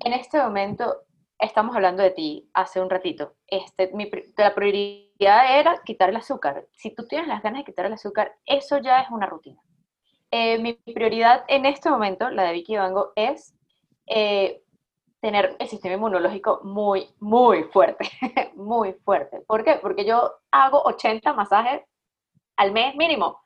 [0.00, 0.96] en este momento
[1.38, 3.36] estamos hablando de ti hace un ratito.
[3.46, 6.66] Este, mi, la prioridad era quitar el azúcar.
[6.72, 9.60] Si tú tienes las ganas de quitar el azúcar, eso ya es una rutina.
[10.32, 13.54] Eh, mi prioridad en este momento, la de Vicky Vango, es
[14.06, 14.60] eh,
[15.20, 18.10] tener el sistema inmunológico muy, muy fuerte,
[18.56, 19.40] muy fuerte.
[19.46, 19.78] ¿Por qué?
[19.80, 21.82] Porque yo hago 80 masajes
[22.56, 23.40] al mes mínimo.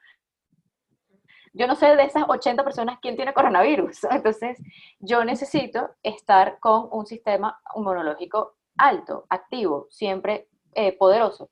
[1.57, 4.05] Yo no sé de esas 80 personas quién tiene coronavirus.
[4.11, 4.59] Entonces,
[4.99, 11.51] yo necesito estar con un sistema inmunológico alto, activo, siempre eh, poderoso.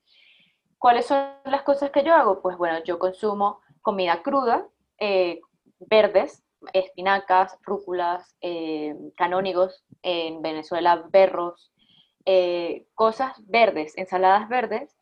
[0.77, 2.41] ¿Cuáles son las cosas que yo hago?
[2.41, 4.67] Pues bueno, yo consumo comida cruda,
[4.99, 5.39] eh,
[5.79, 11.71] verdes, espinacas, rúculas, eh, canónigos, en Venezuela berros,
[12.93, 14.97] cosas verdes, ensaladas verdes,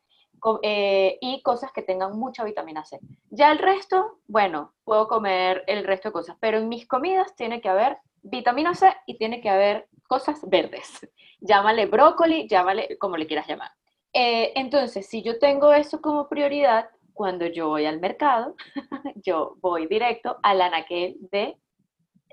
[0.62, 2.98] eh, y cosas que tengan mucha vitamina C.
[3.30, 7.60] Ya el resto, bueno, puedo comer el resto de cosas, pero en mis comidas tiene
[7.60, 11.06] que haber vitamina C y tiene que haber cosas verdes.
[11.40, 13.70] Llámale brócoli, llámale como le quieras llamar.
[14.12, 18.54] Eh, entonces, si yo tengo eso como prioridad, cuando yo voy al mercado,
[19.24, 21.56] yo voy directo al anaquel de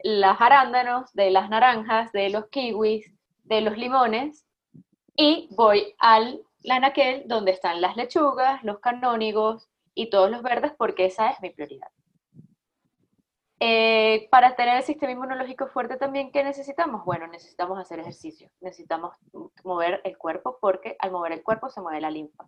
[0.04, 3.12] las arándanos, de las naranjas, de los kiwis,
[3.44, 4.46] de los limones,
[5.16, 10.74] y voy al la anaquel, donde están las lechugas, los canónigos y todos los verdes,
[10.78, 11.90] porque esa es mi prioridad.
[13.62, 17.04] Eh, para tener el sistema inmunológico fuerte también, ¿qué necesitamos?
[17.04, 19.18] Bueno, necesitamos hacer ejercicio, necesitamos
[19.66, 22.46] mover el cuerpo porque al mover el cuerpo se mueve la linfa.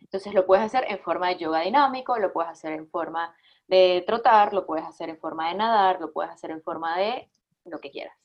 [0.00, 4.02] Entonces lo puedes hacer en forma de yoga dinámico, lo puedes hacer en forma de
[4.06, 7.28] trotar, lo puedes hacer en forma de nadar, lo puedes hacer en forma de
[7.66, 8.16] lo que quieras.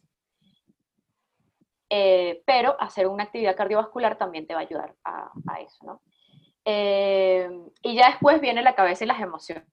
[1.96, 6.02] Eh, pero hacer una actividad cardiovascular también te va a ayudar a, eso, ¿no?
[6.66, 7.48] Eh,
[7.84, 9.64] y ya después viene la cabeza y las emociones,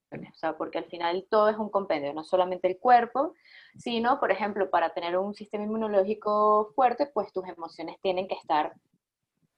[0.55, 3.33] porque al final todo es un compendio, no solamente el cuerpo,
[3.75, 8.75] sino, por ejemplo, para tener un sistema inmunológico fuerte, pues tus emociones tienen que estar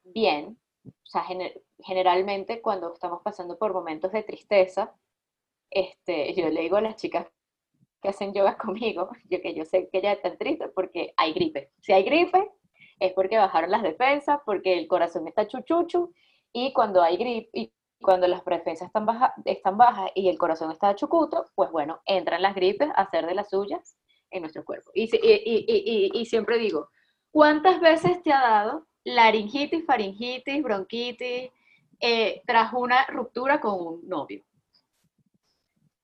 [0.05, 0.57] bien.
[0.85, 1.25] O sea,
[1.79, 4.95] generalmente cuando estamos pasando por momentos de tristeza,
[5.69, 7.27] este, yo le digo a las chicas
[8.03, 11.71] que hacen yoga conmigo, yo que yo sé que ella está triste porque hay gripe.
[11.81, 12.51] Si hay gripe
[12.99, 16.13] es porque bajaron las defensas, porque el corazón está chuchuchu
[16.51, 20.71] y cuando hay gripe y cuando las defensas están, baja, están bajas y el corazón
[20.71, 23.97] está chucuto, pues bueno, entran las gripes a hacer de las suyas
[24.29, 24.91] en nuestro cuerpo.
[24.93, 26.89] Y, y siempre digo,
[27.31, 31.49] ¿cuántas veces te ha dado laringitis, faringitis, bronquitis
[31.99, 34.43] eh, tras una ruptura con un novio?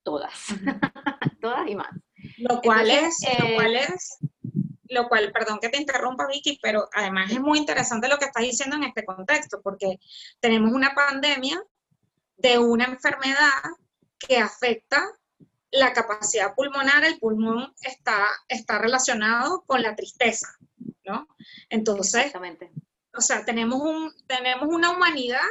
[0.04, 0.34] Todas.
[1.42, 1.90] todas y más.
[2.38, 4.18] Lo cual es, lo eh, cual es,
[4.90, 8.44] lo cual, perdón que te interrumpa Vicky, pero además es muy interesante lo que estás
[8.44, 10.00] diciendo en este contexto, porque
[10.40, 11.62] tenemos una pandemia
[12.38, 13.62] de una enfermedad
[14.18, 15.04] que afecta
[15.72, 20.48] la capacidad pulmonar, el pulmón está, está relacionado con la tristeza,
[21.06, 21.28] ¿no?
[21.70, 22.34] Entonces,
[23.16, 25.42] o sea, tenemos, un, tenemos una humanidad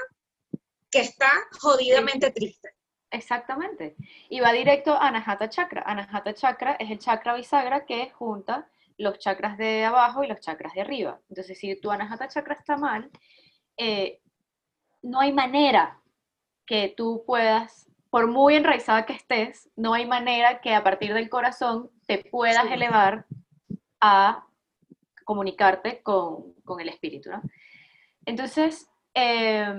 [0.90, 1.30] que está
[1.60, 2.74] jodidamente triste.
[3.10, 3.96] Exactamente.
[4.28, 5.82] Y va directo a Anahata Chakra.
[5.86, 8.68] Anahata Chakra es el chakra bisagra que junta
[8.98, 11.20] los chakras de abajo y los chakras de arriba.
[11.28, 13.10] Entonces, si tu Anahata Chakra está mal,
[13.76, 14.20] eh,
[15.02, 16.00] no hay manera
[16.66, 21.30] que tú puedas, por muy enraizada que estés, no hay manera que a partir del
[21.30, 23.24] corazón te puedas elevar
[24.00, 24.44] a
[25.24, 27.42] comunicarte con, el espíritu, ¿no?
[28.26, 29.72] Entonces, eh,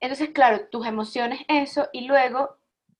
[0.00, 2.56] entonces, claro, tus emociones, eso, y luego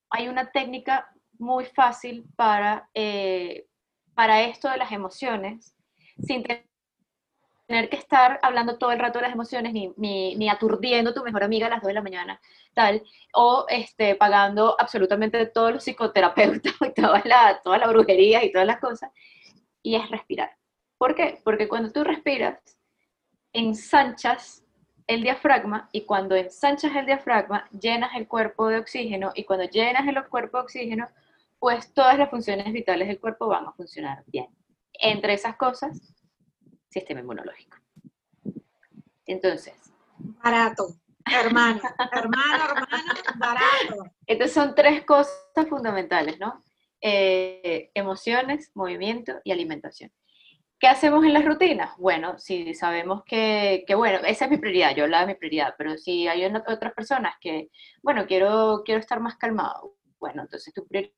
[0.09, 3.65] hay una técnica muy fácil para, eh,
[4.13, 5.75] para esto de las emociones,
[6.21, 11.13] sin tener que estar hablando todo el rato de las emociones, ni, ni, aturdiendo a
[11.13, 12.39] tu mejor amiga a las 2 de la mañana,
[12.75, 13.01] tal,
[13.33, 18.67] o este, pagando absolutamente todos los psicoterapeutas y toda la, toda la brujería y todas
[18.67, 19.11] las cosas,
[19.81, 20.55] y es respirar.
[20.99, 21.41] ¿Por qué?
[21.43, 22.59] Porque cuando tú respiras,
[23.53, 24.60] ensanchas
[25.13, 30.07] el diafragma y cuando ensanchas el diafragma, llenas el cuerpo de oxígeno y cuando llenas
[30.07, 31.09] el cuerpo de oxígeno,
[31.59, 34.47] pues todas las funciones vitales del cuerpo van a funcionar bien.
[34.93, 36.15] Entre esas cosas,
[36.89, 37.77] sistema inmunológico.
[39.25, 39.73] Entonces.
[40.41, 40.87] Barato,
[41.25, 41.81] hermano,
[42.13, 44.11] hermano, hermano, barato.
[44.25, 46.63] Entonces son tres cosas fundamentales, ¿no?
[47.01, 50.09] Eh, emociones, movimiento y alimentación.
[50.81, 51.95] ¿Qué hacemos en las rutinas?
[51.99, 55.95] Bueno, si sabemos que, bueno, esa es mi prioridad, yo la de mi prioridad, pero
[55.95, 57.69] si hay otras personas que,
[58.01, 61.13] bueno, quiero, quiero estar más calmado, bueno, entonces tu prioridad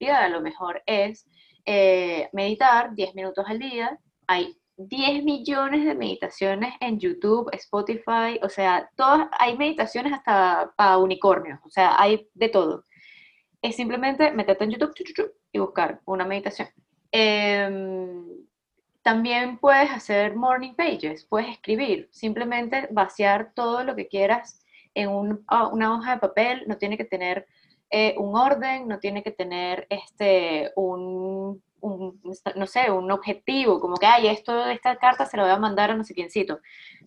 [0.00, 1.26] a lo mejor es
[1.66, 3.98] eh, meditar 10 minutos al día.
[4.26, 10.96] Hay 10 millones de meditaciones en YouTube, Spotify, o sea, todas, hay meditaciones hasta para
[10.96, 12.84] unicornios, o sea, hay de todo.
[13.60, 14.94] Es simplemente meterte en YouTube
[15.52, 16.68] y buscar una meditación.
[17.12, 18.35] Em,
[19.06, 25.68] también puedes hacer morning pages, puedes escribir, simplemente vaciar todo lo que quieras en ah,
[25.68, 27.46] una hoja de papel, no tiene que tener
[27.88, 34.06] eh, un orden, no tiene que tener este, un, no sé, un objetivo, como que,
[34.06, 36.58] ay, esto esta carta se la voy a mandar a no sé quiéncito.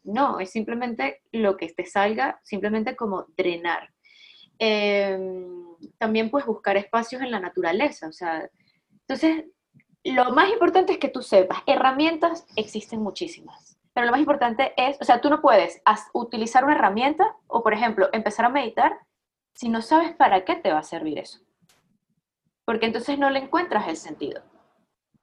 [0.05, 3.89] No, es simplemente lo que te salga, simplemente como drenar.
[4.57, 5.65] Em,
[5.97, 8.49] también puedes buscar espacios en la naturaleza, o sea,
[9.01, 9.43] entonces
[10.03, 14.97] lo más importante es que tú sepas, herramientas existen muchísimas, pero lo más importante es,
[15.01, 15.81] o sea, tú no puedes
[16.13, 18.99] utilizar una herramienta o, por ejemplo, empezar a meditar
[19.53, 21.39] si no sabes para qué te va a servir eso.
[22.65, 24.41] Porque entonces no le encuentras el sentido.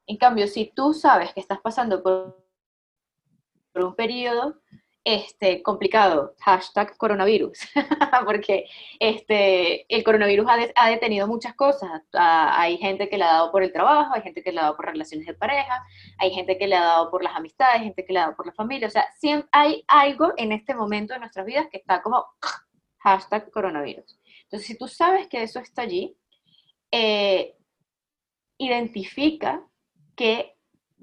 [0.07, 2.45] En cambio, si tú sabes que estás pasando por,
[3.75, 4.61] un periodo
[5.07, 7.61] este, complicado, hashtag coronavirus,
[8.27, 8.67] porque
[8.99, 12.03] este, el coronavirus ha, detenido muchas cosas.
[12.13, 14.65] Ah, hay gente que le ha dado por el trabajo, hay gente que le ha
[14.65, 15.81] dado por relaciones de pareja,
[16.19, 18.47] hay gente que le ha dado por las amistades, gente que le ha dado por
[18.47, 18.89] la familia.
[18.89, 22.27] O sea, siempre hay algo en este momento de nuestras vidas que está como
[22.99, 24.19] hashtag coronavirus.
[24.43, 26.17] Entonces, si tú sabes que eso está allí,
[26.91, 27.55] eh,
[28.59, 29.65] identifica
[30.17, 30.57] qué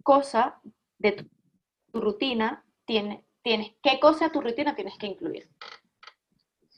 [0.04, 0.60] cosa
[0.98, 5.48] de tu rutina tiene tienes, qué cosa de tu rutina tienes que incluir.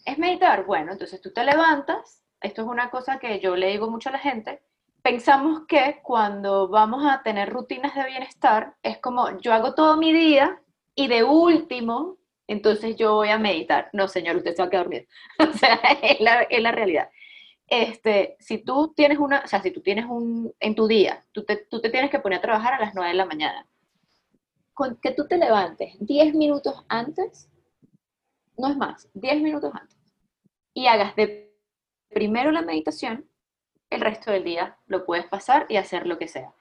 [0.03, 0.65] ¿Es meditar?
[0.65, 4.13] Bueno, entonces tú te levantas, esto es una cosa que yo le digo mucho a
[4.13, 4.61] la gente,
[5.01, 10.11] pensamos que cuando vamos a tener rutinas de bienestar, es como yo hago todo mi
[10.11, 10.59] día
[10.95, 13.89] y de último, entonces yo voy a meditar.
[13.93, 15.05] No, señor, usted se va a quedar dormido.
[15.39, 17.09] o sea, es la, es la, realidad.
[17.67, 21.43] Este, si tú tienes una, o sea, si tú tienes un, en tu día, tú
[21.43, 23.67] te, tú te tienes que poner a trabajar a las 9 de la mañana
[24.75, 27.49] con que tú te levantes 10 minutos antes,
[28.57, 29.97] no es más, 10 minutos antes,
[30.73, 31.51] y hagas de
[32.09, 33.27] primero la meditación,
[33.89, 36.53] el resto del día lo puedes pasar y hacer lo que sea.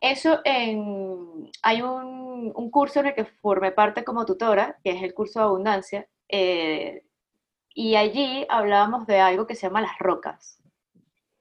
[0.00, 5.02] Eso en, hay un, un, curso en el que formé parte como tutora, que es
[5.02, 7.04] el curso de abundancia, eh,
[7.74, 10.58] y allí hablábamos de algo que se llama las rocas.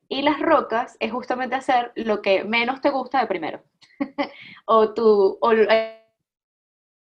[0.10, 3.64] Y las rocas es justamente hacer lo que menos te gusta de primero.
[4.66, 5.54] o, tu, o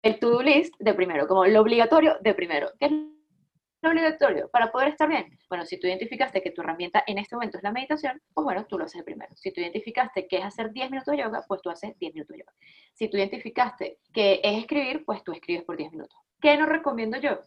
[0.06, 2.70] el to-do list de primero, como lo obligatorio de primero.
[2.80, 4.50] ¿Qué es lo obligatorio?
[4.52, 5.36] Para poder estar bien.
[5.50, 8.68] Bueno, si tú identificaste que tu herramienta en este momento es la meditación, pues bueno,
[8.68, 9.36] tú lo haces primero.
[9.36, 12.36] Si tú identificaste que es hacer 10 minutos de yoga, pues tú haces 10 minutos
[12.36, 12.54] de yoga.
[12.94, 16.20] Si tú identificaste que es escribir, pues tú escribes por 10 minutos.
[16.40, 17.40] ¿Qué no recomiendo yo?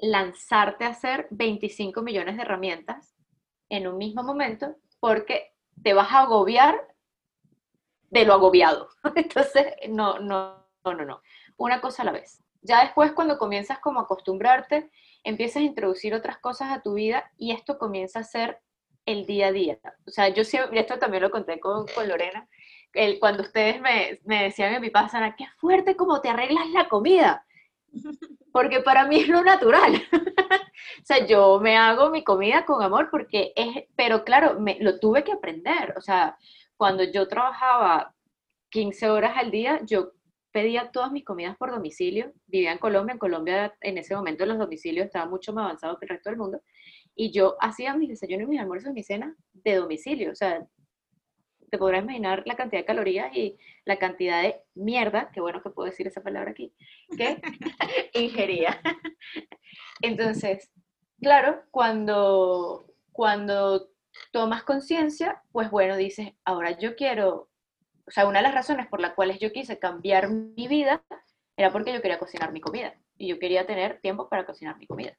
[0.00, 3.14] Lanzarte a hacer 25 millones de herramientas
[3.68, 6.74] en un mismo momento porque te vas a agobiar
[8.10, 8.88] de lo agobiado.
[9.14, 11.22] Entonces, no, no, no, no, no
[11.60, 12.42] una cosa a la vez.
[12.62, 14.90] Ya después cuando comienzas como a acostumbrarte,
[15.24, 18.60] empiezas a introducir otras cosas a tu vida y esto comienza a ser
[19.04, 19.78] el día a día.
[20.06, 22.48] O sea, yo siempre, esto también lo conté con, con Lorena,
[22.94, 26.88] el, cuando ustedes me, me decían en mi pasana, qué fuerte como te arreglas la
[26.88, 27.44] comida,
[28.52, 30.02] porque para mí es lo natural.
[30.12, 34.98] o sea, yo me hago mi comida con amor porque es, pero claro, me, lo
[34.98, 35.94] tuve que aprender.
[35.98, 36.38] O sea,
[36.78, 38.14] cuando yo trabajaba
[38.70, 40.12] 15 horas al día, yo
[40.52, 44.58] pedía todas mis comidas por domicilio, vivía en Colombia, en Colombia en ese momento los
[44.58, 46.60] domicilios estaban mucho más avanzados que el resto del mundo,
[47.14, 50.66] y yo hacía mis desayunos, mis almuerzos, mis cenas de domicilio, o sea,
[51.70, 55.70] te podrás imaginar la cantidad de calorías y la cantidad de mierda, qué bueno que
[55.70, 56.74] puedo decir esa palabra aquí,
[57.16, 57.40] que
[58.14, 58.80] ingería.
[60.02, 60.70] Entonces,
[61.20, 63.90] claro, cuando, cuando
[64.32, 67.49] tomas conciencia, pues bueno, dices, ahora yo quiero
[68.10, 71.04] o sea, una de las razones por las cuales yo quise cambiar mi vida
[71.56, 74.86] era porque yo quería cocinar mi comida y yo quería tener tiempo para cocinar mi
[74.88, 75.16] comida.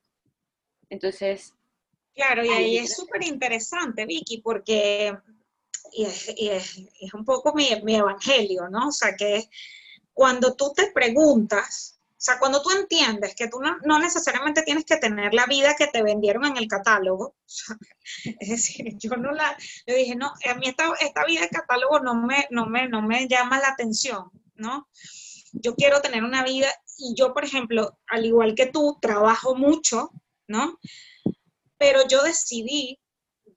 [0.90, 1.56] Entonces...
[2.14, 5.18] Claro, y ahí es súper interesante, Vicky, porque
[5.94, 8.90] y es, un poco mi, mi, evangelio, ¿no?
[8.90, 9.50] O sea, que
[10.14, 14.98] cuando tú te preguntas, o sea, cuando tú entiendes que tú no, necesariamente tienes que
[14.98, 17.36] tener la vida que te vendieron en el catálogo,
[18.40, 19.58] es decir, yo no la,
[19.88, 23.02] yo dije, no, a mí esta, esta vida de catálogo no me, no, me, no
[23.02, 24.88] me llama la atención, ¿no?
[25.52, 30.12] Yo quiero tener una vida, y yo, por ejemplo, al igual que tú, trabajo mucho,
[30.48, 30.78] ¿no?
[31.80, 33.00] Pero yo decidí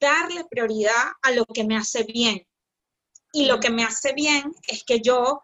[0.00, 2.46] darle prioridad a lo que me hace bien.
[3.30, 5.42] Y lo que me hace bien es que yo,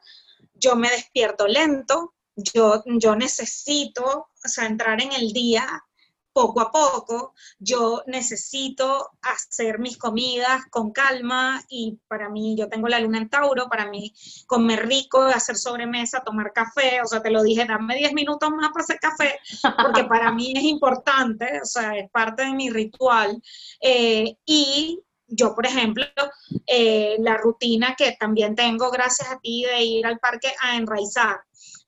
[0.54, 2.14] yo me despierto lento,
[2.54, 5.84] yo, yo necesito o entrar en el día
[6.32, 12.88] poco a poco, yo necesito hacer mis comidas con calma y para mí, yo tengo
[12.88, 14.14] la luna en Tauro, para mí
[14.46, 18.70] comer rico, hacer sobremesa, tomar café, o sea, te lo dije, dame 10 minutos más
[18.70, 19.38] para hacer café,
[19.82, 23.42] porque para mí es importante, o sea, es parte de mi ritual.
[23.80, 26.04] Eh, y yo, por ejemplo,
[26.66, 31.40] eh, la rutina que también tengo gracias a ti de ir al parque a enraizar,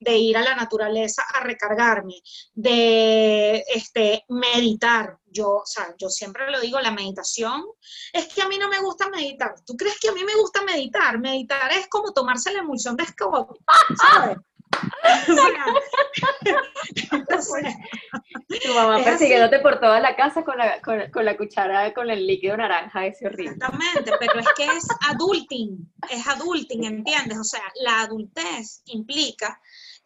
[0.03, 2.15] de ir a la naturaleza a recargarme,
[2.55, 5.19] de este, meditar.
[5.27, 7.65] Yo, o sea, yo siempre lo digo, la meditación
[8.13, 9.55] es que a mí no me gusta meditar.
[9.65, 11.19] ¿Tú crees que a mí me gusta meditar?
[11.19, 13.59] Meditar es como tomarse la emulsión de Scott,
[13.97, 14.37] ¿sabes?
[18.63, 22.57] tu mamá persiguiéndote por toda la casa con la, con, la cuchara con el líquido
[22.57, 23.53] naranja ese horrible.
[23.53, 27.39] Exactamente, pero es que es adulting, es adulting, ¿entiendes?
[27.39, 29.61] O sea, la adultez implica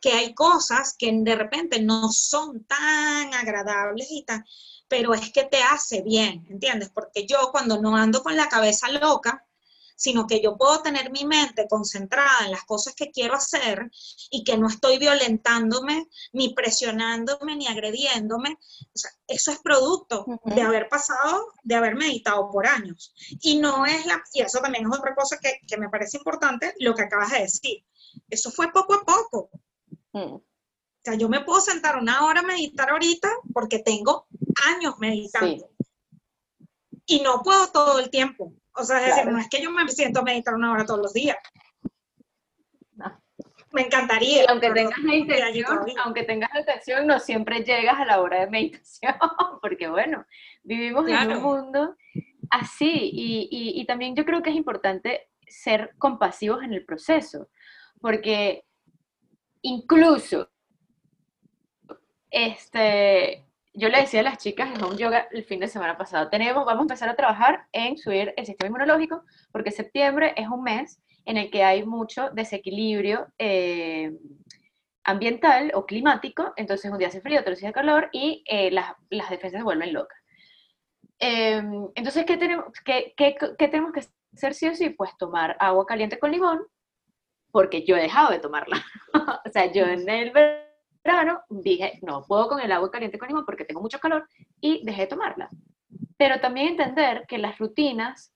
[0.07, 4.45] que hay cosas que de repente no son tan agradables y tan,
[4.87, 6.91] pero es que te hace bien, ¿entiendes?
[6.91, 9.45] Porque yo cuando no ando con la cabeza loca,
[9.97, 13.91] sino que yo puedo tener mi mente concentrada en las cosas que quiero hacer
[14.31, 18.57] y que no estoy violentándome, ni presionándome, ni agrediéndome.
[19.27, 23.13] eso es producto de haber pasado, de haber meditado por años.
[23.41, 26.95] Y no es la, y eso también es otra cosa que, me parece importante, lo
[26.95, 27.85] que acabas de decir.
[28.31, 29.51] Eso fue poco a poco.
[30.17, 30.35] Mm.
[30.37, 30.43] O
[31.05, 34.27] sea, yo me puedo sentar una hora a meditar ahorita porque tengo
[34.67, 35.69] años meditando.
[37.05, 38.55] Y no puedo todo el tiempo.
[38.73, 41.01] O sea, es decir, no es que yo me siento a meditar una hora todos
[41.01, 41.37] los días.
[43.73, 44.47] Me encantaría.
[44.49, 48.51] aunque tengas la intención, aunque tengas la intención, no siempre llegas a la hora de
[48.51, 49.15] meditación,
[49.61, 50.25] porque bueno,
[50.63, 51.95] vivimos en un mundo
[52.51, 57.51] así y, y, y también yo creo que es importante ser compasivos en el proceso,
[58.01, 58.66] porque
[59.67, 60.49] incluso
[62.31, 63.45] este,
[63.75, 66.65] yo le decía a las chicas en Home Yoga el fin de semana pasado, tenemos,
[66.65, 71.01] vamos a empezar a trabajar en subir el sistema inmunológico, porque septiembre es un mes
[71.25, 74.13] en el que hay mucho desequilibrio eh,
[75.03, 78.93] ambiental o climático, entonces un día hace frío, otro día hace calor y eh, las,
[79.11, 80.19] defensas se vuelven locas.
[81.19, 84.01] Em, entonces, ¿qué tenemos, qué, qué tenemos que
[84.35, 84.91] hacer sí o sí?
[84.91, 86.61] Pues tomar agua caliente con limón,
[87.57, 88.85] porque yo he dejado de tomarla.
[89.47, 93.47] o sea, yo en el verano dije, no puedo con el agua caliente con limón
[93.47, 94.29] porque tengo mucho calor
[94.61, 95.49] y dejé de tomarla.
[96.19, 98.35] Pero también entender que las rutinas,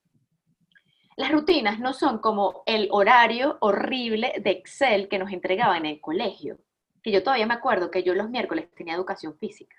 [1.17, 6.01] las rutinas no son como el horario horrible de Excel que nos entregaban en el
[6.01, 6.57] colegio,
[7.03, 9.77] que yo todavía me acuerdo que yo los miércoles tenía educación física.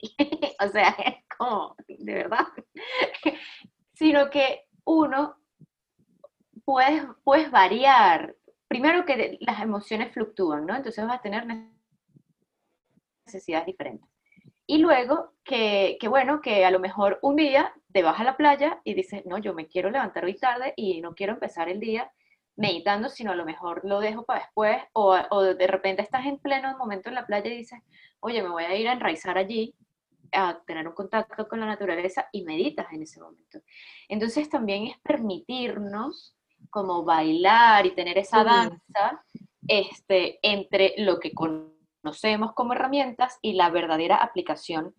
[0.64, 2.46] o sea, es como, de verdad.
[3.92, 5.36] Sino que uno
[6.64, 8.34] puede puedes variar.
[8.74, 10.74] Primero que las emociones fluctúan, ¿no?
[10.74, 11.46] Entonces vas a tener
[13.24, 14.10] necesidades diferentes.
[14.66, 18.80] Y luego que, bueno, que a lo mejor un día te vas a la playa
[18.82, 22.10] y dices, no, yo me quiero levantar hoy tarde y no quiero empezar el día
[22.56, 26.40] meditando, sino a lo mejor lo dejo para después, o, o de repente estás en
[26.40, 27.78] pleno momento en la playa y dices,
[28.18, 29.72] oye, me voy a ir a enraizar allí,
[30.32, 33.60] a tener un contacto con la naturaleza y meditas en ese momento.
[34.08, 36.34] Entonces también es permitirnos
[36.74, 39.24] como bailar y tener esa danza
[39.68, 41.72] este, entre lo que con
[42.02, 44.94] conocemos como herramientas y la verdadera aplicación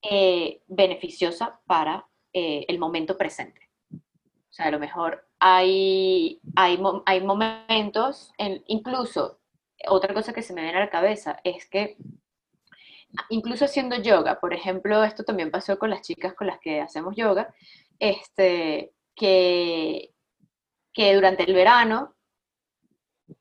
[0.00, 3.68] eh, beneficiosa para eh, el momento presente.
[3.92, 9.40] O sea, a lo mejor hay, hay, hay momentos, en, incluso
[9.88, 11.98] otra cosa que se me viene a la cabeza es que
[13.28, 17.14] incluso haciendo yoga, por ejemplo, esto también pasó con las chicas con las que hacemos
[17.14, 17.54] yoga,
[17.98, 20.14] este, que,
[20.96, 22.16] que durante el verano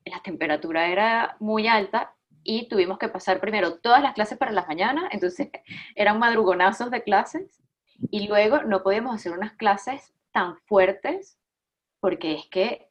[0.04, 4.68] la temperatura era muy alta y tuvimos que pasar primero todas las clases para las
[4.68, 5.50] mañanas, entonces
[5.96, 7.64] eran madrugonazos de clases
[8.12, 11.40] y luego no podíamos hacer unas clases tan fuertes
[12.02, 12.90] porque es que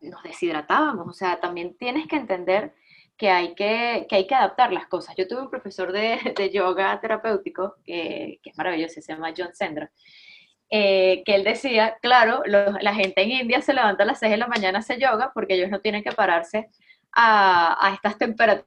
[0.00, 2.74] nos deshidratábamos, o sea, también tienes que entender
[3.18, 5.14] que hay que, que hay que adaptar las cosas.
[5.16, 9.54] Yo tuve un profesor de, de yoga terapéutico que, que, es maravilloso, se llama John
[9.54, 9.92] Sendra,
[10.74, 14.38] eh, que él decía, claro, la gente en India se levanta a las 6 de
[14.38, 16.70] la mañana a hacer yoga porque ellos no tienen que pararse
[17.12, 18.66] a, a estas temperaturas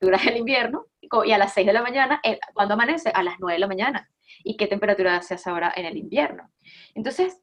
[0.00, 0.86] del invierno
[1.24, 3.66] y a las 6 de la mañana, eh, cuando amanece, a las 9 de la
[3.66, 4.10] mañana.
[4.42, 6.50] ¿Y qué temperatura hace ahora en el invierno?
[6.94, 7.40] Entonces,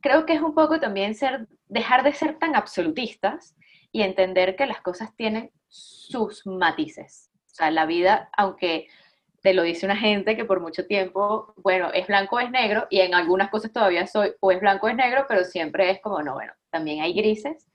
[0.00, 3.56] creo que es un poco también ser, dejar de ser tan absolutistas
[3.92, 7.30] y entender que las cosas tienen sus matices.
[7.46, 8.88] O sea, la vida, aunque
[9.42, 12.86] te lo dice una gente que por mucho tiempo, bueno, es blanco o es negro,
[12.90, 16.00] y en algunas cosas todavía soy o es blanco o es negro, pero siempre es
[16.00, 17.66] como, no, bueno, también hay grises,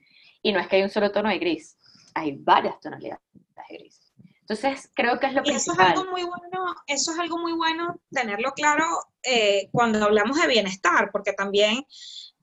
[0.42, 1.76] y no es que hay un solo tono de gris,
[2.14, 4.00] hay varias tonalidades de gris.
[4.48, 7.52] Entonces, creo que es lo y Eso es algo muy bueno, eso es algo muy
[7.52, 8.84] bueno tenerlo claro
[9.24, 11.84] eh, cuando hablamos de bienestar, porque también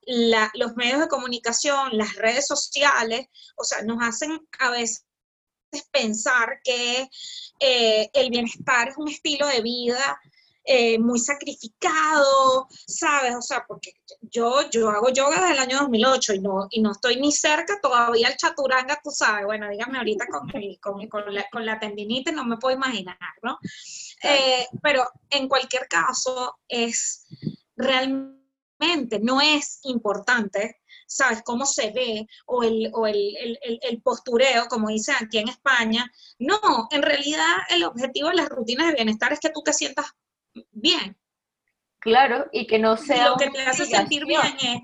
[0.06, 5.06] los medios de comunicación, las redes sociales, o sea, nos hacen a veces
[5.90, 7.08] pensar que
[7.60, 10.20] eh, el bienestar es un estilo de vida
[10.66, 13.36] eh, muy sacrificado, ¿sabes?
[13.36, 16.92] O sea, porque yo, yo hago yoga desde el año 2008 y no, y no
[16.92, 20.48] estoy ni cerca todavía al chaturanga, tú sabes, bueno, dígame ahorita con,
[21.08, 23.58] con, la, con la tendinite, no me puedo imaginar, ¿no?
[24.22, 27.26] Eh, pero en cualquier caso, es
[27.76, 30.80] realmente, no es importante
[31.14, 31.42] ¿sabes?
[31.44, 36.10] Cómo se ve o, el, o el, el, el, postureo, como dicen aquí en España.
[36.40, 40.06] No, en realidad el objetivo de las rutinas de bienestar es que tú te sientas
[40.72, 41.16] bien.
[42.00, 43.30] Claro, y que no sea...
[43.30, 44.80] lo que te hace sentir bien es...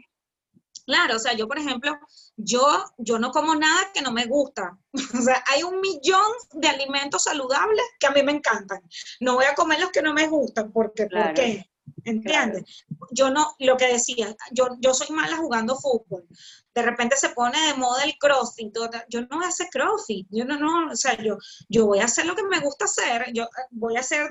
[0.87, 1.99] Claro, o sea, yo, por ejemplo,
[2.37, 2.65] yo,
[2.99, 4.79] yo no como nada que no me gusta.
[5.19, 8.81] O sea, hay un millón de alimentos saludables que a mí me encantan.
[9.19, 11.71] No voy a comer los que no me gustan, porque, ¿por qué?
[12.05, 12.85] ¿Entiendes?
[13.11, 16.27] Yo no, lo que decía, yo, yo soy mala jugando fútbol.
[16.75, 18.73] De repente se pone de moda el crossfit.
[19.09, 20.27] Yo no voy a hacer crossfit.
[20.31, 21.37] Yo no, no, o sea, yo,
[21.69, 23.27] yo voy a hacer lo que me gusta hacer.
[23.33, 24.31] Yo eh, voy a hacer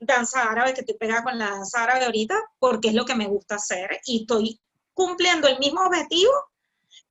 [0.00, 3.26] danza árabe, que estoy pegada con la danza árabe ahorita, porque es lo que me
[3.26, 4.00] gusta hacer.
[4.04, 4.60] Y estoy
[4.92, 6.32] cumpliendo el mismo objetivo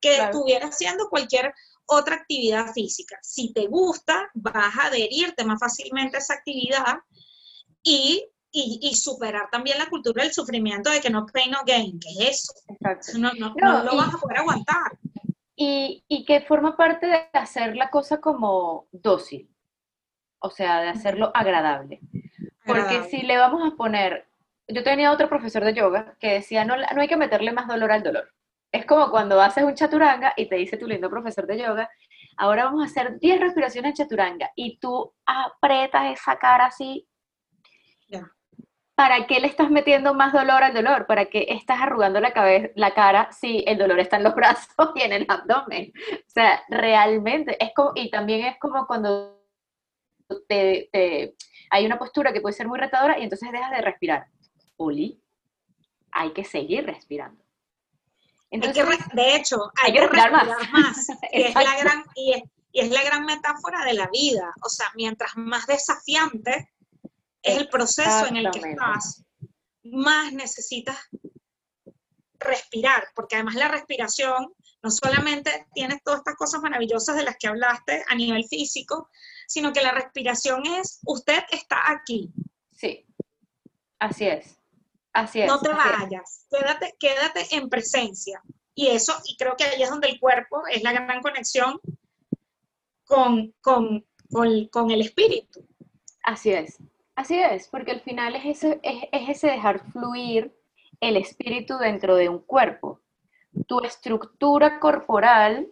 [0.00, 1.52] que estuviera haciendo cualquier
[1.86, 3.18] otra actividad física.
[3.22, 6.98] Si te gusta, vas a adherirte más fácilmente a esa actividad
[7.82, 12.08] y y, superar también la cultura del sufrimiento de que no pain, no gain, que
[12.24, 13.18] es eso.
[13.18, 14.98] No, no, no, lo vas a poder aguantar.
[15.54, 19.48] Y, y, que forma parte de hacer la cosa como dócil,
[20.40, 22.00] o sea, de hacerlo agradable.
[22.64, 24.26] Porque si le vamos a poner,
[24.68, 27.92] yo tenía otro profesor de yoga que decía, no, no hay que meterle más dolor
[27.92, 28.32] al dolor.
[28.72, 31.90] Es como cuando haces un chaturanga y te dice tu lindo profesor de yoga,
[32.36, 37.06] ahora vamos a hacer 10 respiraciones chaturanga y tú apretas esa cara así
[39.00, 41.06] ¿para qué le estás metiendo más dolor al dolor?
[41.06, 44.90] ¿Para qué estás arrugando la, cabeza, la cara si el dolor está en los brazos
[44.94, 45.90] y en el abdomen?
[46.18, 49.40] O sea, realmente es como, y también es como cuando
[50.46, 50.90] te,
[51.70, 54.26] hay una postura que puede ser muy retadora y entonces dejas de respirar.
[54.76, 55.18] Oli,
[56.12, 57.42] hay que seguir respirando.
[58.50, 58.84] Entonces,
[59.14, 61.08] de hecho, hay, que respirar, más.
[61.32, 62.34] y, es la gran, y
[62.74, 64.52] es la gran metáfora de la vida.
[64.62, 66.68] O sea, mientras más desafiante,
[67.42, 69.24] es el proceso en el que estás,
[69.82, 70.96] más necesitas
[72.38, 77.48] respirar, porque además la respiración no solamente tiene todas estas cosas maravillosas de las que
[77.48, 79.08] hablaste a nivel físico,
[79.46, 82.32] sino que la respiración es, usted está aquí.
[82.72, 83.06] Sí,
[83.98, 84.56] así es.
[85.12, 85.48] Así es.
[85.48, 88.42] No te vayas, quédate, quédate en presencia.
[88.74, 91.80] Y eso, y creo que ahí es donde el cuerpo es la gran conexión
[93.04, 95.66] con, con, con el espíritu.
[96.22, 96.78] Así es.
[97.20, 100.56] Así es, porque al final es ese, es, ese dejar fluir
[101.00, 103.02] el espíritu dentro de un cuerpo.
[103.66, 105.68] Tu estructura corporal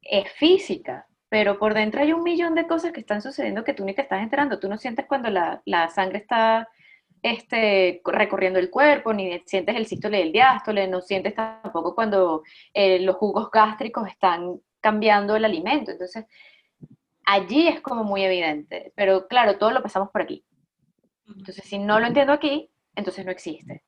[0.00, 3.84] es física, pero por dentro hay un millón de cosas que están sucediendo que tú
[3.84, 4.58] ni te estás enterando.
[4.58, 6.66] Tú no sientes cuando la, sangre está
[7.20, 12.42] este, recorriendo el cuerpo, ni sientes el sístole y el diástole, no sientes tampoco cuando
[12.72, 15.90] eh, los jugos gástricos están cambiando el alimento.
[15.90, 16.24] Entonces,
[17.24, 20.44] allí es como muy evidente, pero claro, todo lo pasamos por aquí.
[21.26, 23.84] Entonces, si no lo entiendo aquí, entonces no existe.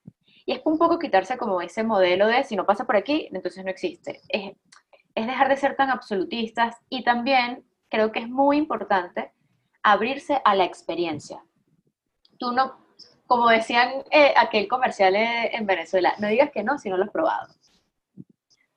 [0.46, 3.64] Y es un poco quitarse como ese modelo de si no pasa por aquí, entonces
[3.64, 4.20] no existe.
[4.28, 4.52] Es,
[5.14, 9.32] es dejar de ser tan absolutistas y también creo que es muy importante
[9.82, 11.42] abrirse a la experiencia.
[12.38, 12.78] Tú no,
[13.26, 17.04] como decían eh, aquel comercial eh, en Venezuela, no digas que no si no lo
[17.04, 17.54] has probado.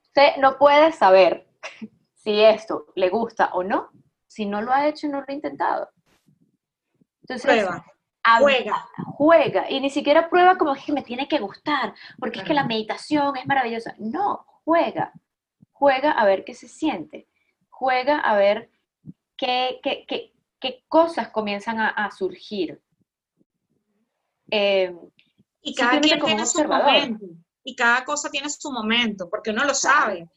[0.04, 1.48] Usted no puede saber
[2.16, 3.90] si esto le gusta o no
[4.28, 5.90] si no lo ha hecho, no lo ha intentado.
[7.22, 7.86] Entonces, prueba.
[8.40, 8.88] juega.
[9.18, 9.70] Juega.
[9.70, 13.36] Y ni siquiera prueba como que me tiene que gustar, porque es que la meditación
[13.38, 13.96] es maravillosa.
[13.98, 15.14] No, juega.
[15.72, 17.28] Juega a ver qué se siente.
[17.70, 18.70] Juega a ver
[19.36, 22.82] qué, qué, qué, qué cosas comienzan a, surgir.
[24.50, 24.96] Eh,
[25.62, 27.26] y cada quien tiene su momento.
[27.64, 30.30] Y cada cosa tiene su momento, porque uno lo sabe.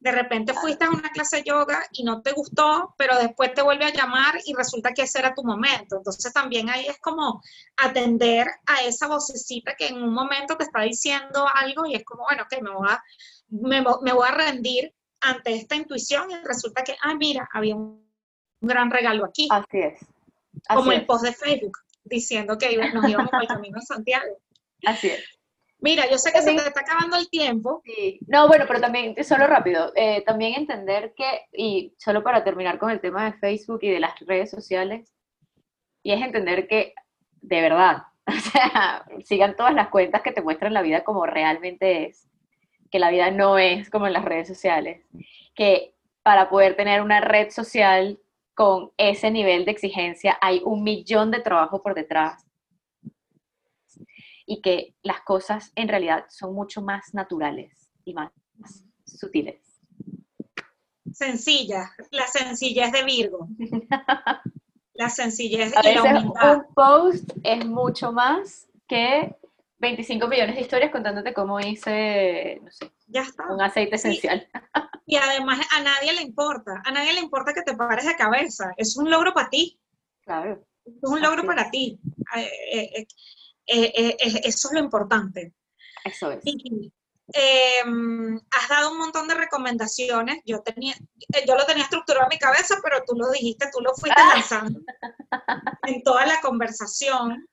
[0.00, 3.62] De repente fuiste a una clase de yoga y no te gustó, pero después te
[3.62, 5.96] vuelve a llamar y resulta que ese era tu momento.
[5.96, 7.42] Entonces también ahí es como
[7.76, 12.22] atender a esa vocecita que en un momento te está diciendo algo y es como,
[12.24, 13.02] bueno, que me voy a,
[13.48, 18.06] me, voy a rendir ante esta intuición y resulta que, ah, mira, había un,
[18.60, 19.48] gran regalo aquí.
[19.50, 20.00] Así es.
[20.68, 24.38] como el post de Facebook diciendo que nos íbamos el camino de Santiago.
[24.84, 25.37] Así es.
[25.80, 27.82] Mira, yo sé que se te está acabando el tiempo.
[27.84, 28.18] Sí.
[28.26, 32.90] No, bueno, pero también, solo rápido, eh, también entender que, y solo para terminar con
[32.90, 35.14] el tema de Facebook y de las redes sociales,
[36.02, 36.94] y es entender que,
[37.40, 42.06] de verdad, o sea, sigan todas las cuentas que te muestran la vida como realmente
[42.06, 42.28] es,
[42.90, 45.06] que la vida no es como en las redes sociales,
[45.54, 48.18] que para poder tener una red social
[48.54, 52.47] con ese nivel de exigencia hay un millón de trabajo por detrás
[54.48, 58.32] y que las cosas en realidad son mucho más naturales y más
[59.04, 59.60] sutiles.
[61.12, 63.48] Sencilla, la sencillez de Virgo.
[64.94, 69.36] la sencillez A veces un post es mucho más que
[69.80, 73.52] 25 millones de historias contándote cómo hice, no sé, ya está.
[73.52, 74.48] un aceite esencial.
[75.06, 78.72] Y además a nadie le importa, a nadie le importa que te pares de cabeza,
[78.76, 79.78] es un logro para ti.
[80.22, 80.66] Claro.
[80.84, 82.00] Es un logro para ti.
[82.34, 83.06] Eh, eh,
[83.68, 85.54] eh, eso es lo importante.
[86.04, 86.42] Eso es.
[87.30, 90.40] Em, has dado un montón de recomendaciones.
[90.46, 90.94] Yo tenía,
[91.46, 94.34] yo lo tenía estructurado en mi cabeza, pero tú lo dijiste, tú lo fuiste ah.
[94.34, 94.80] lanzando
[95.86, 97.46] en toda la conversación.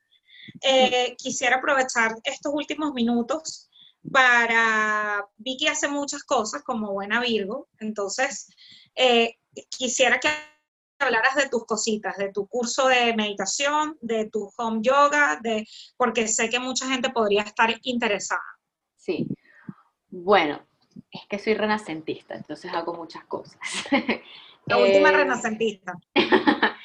[1.17, 3.69] quisiera aprovechar estos últimos minutos
[4.11, 8.47] para, Vicky hace muchas cosas como buena Virgo, entonces
[9.69, 10.29] quisiera que
[10.99, 15.67] hablaras de tus cositas, de tu curso de meditación, de tu home yoga, de,
[15.97, 18.41] porque sé que mucha gente podría estar interesada.
[18.95, 19.27] Sí.
[20.09, 20.65] Bueno,
[21.11, 23.59] es que soy renacentista, entonces hago muchas cosas.
[24.65, 25.93] La última eh, renacentista.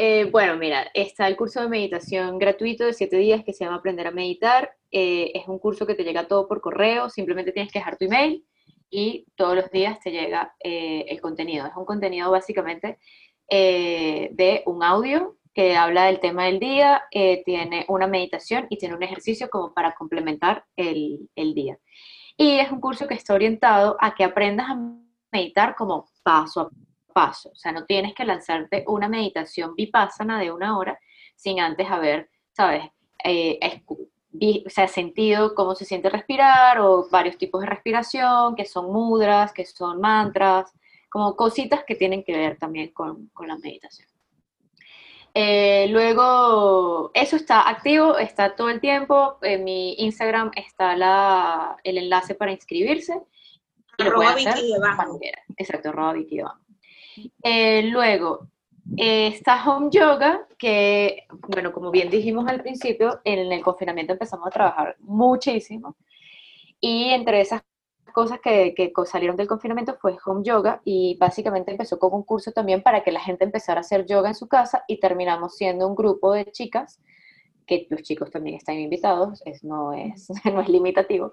[0.00, 3.78] Eh, bueno, mira, está el curso de meditación gratuito de siete días que se llama
[3.78, 4.76] Aprender a Meditar.
[4.92, 8.04] Eh, es un curso que te llega todo por correo, simplemente tienes que dejar tu
[8.04, 8.46] email
[8.90, 11.66] y todos los días te llega el contenido.
[11.66, 13.00] Es un contenido básicamente
[13.48, 18.78] eh, de un audio que habla del tema del día, eh, tiene una meditación y
[18.78, 21.78] tiene un ejercicio como para complementar el, el día.
[22.36, 24.78] Y es un curso que está orientado a que aprendas a
[25.32, 26.70] meditar como paso a
[27.12, 27.50] paso.
[27.50, 30.98] O sea, no tienes que lanzarte una meditación vipassana de una hora
[31.34, 32.84] sin antes haber, ¿sabes?
[33.24, 33.58] Eh,
[34.64, 39.52] o sea, sentido cómo se siente respirar o varios tipos de respiración, que son mudras,
[39.52, 40.72] que son mantras,
[41.08, 44.08] como cositas que tienen que ver también con, con la meditación.
[45.34, 49.38] Eh, luego, eso está activo, está todo el tiempo.
[49.42, 53.20] En mi Instagram está la, el enlace para inscribirse.
[53.98, 54.74] Arroba Vicky
[55.56, 56.40] Exacto, arroba Vicky
[57.42, 58.48] eh, luego,
[58.96, 64.46] eh, está Home Yoga, que, bueno, como bien dijimos al principio, en el confinamiento empezamos
[64.46, 65.96] a trabajar muchísimo.
[66.80, 67.62] Y entre esas
[68.18, 72.50] cosas que, que, salieron del confinamiento fue home yoga y básicamente empezó como un curso
[72.50, 75.86] también para que la gente empezara a hacer yoga en su casa y terminamos siendo
[75.86, 77.00] un grupo de chicas,
[77.64, 81.32] que los chicos también están invitados, es, no, es, no es limitativo,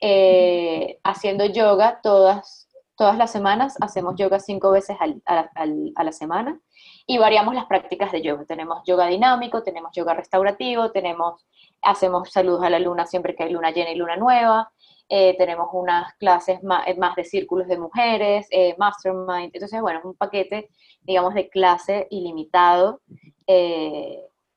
[0.00, 4.96] eh, haciendo yoga todas, todas las semanas, hacemos yoga cinco veces
[5.26, 6.60] a, a la semana
[7.04, 8.44] y variamos las prácticas de yoga.
[8.44, 11.44] Tenemos yoga dinámico, tenemos yoga restaurativo, tenemos,
[11.82, 14.70] hacemos saludos a la luna siempre que hay luna llena y luna nueva,
[15.08, 20.04] eh, tenemos unas clases eh, más, de círculos de mujeres, eh, mastermind, entonces, bueno, es
[20.04, 20.70] un paquete,
[21.02, 23.00] digamos, de clase ilimitado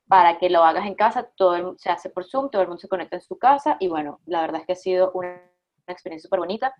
[0.07, 2.87] para que lo hagas en casa, todo se hace por Zoom, todo el mundo se
[2.87, 5.41] conecta en su casa y bueno, la verdad es que ha sido una,
[5.87, 6.73] experiencia súper bonita.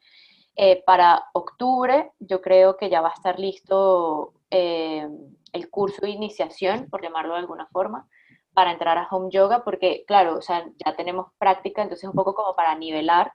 [0.86, 7.02] para octubre yo creo que ya va a estar listo el curso de iniciación, por
[7.02, 8.08] llamarlo de alguna forma,
[8.54, 12.34] para entrar a home yoga, porque claro, o sea, ya tenemos práctica, entonces un poco
[12.34, 13.34] como para nivelar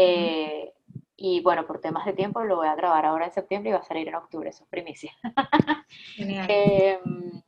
[0.00, 0.74] eh,
[1.16, 3.80] y bueno, por temas de tiempo lo voy a grabar ahora en septiembre y va
[3.80, 5.12] a salir en octubre, eso es primicia.
[6.18, 7.42] Em,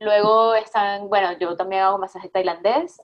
[0.00, 3.00] luego están, bueno, yo también hago masaje tailandés,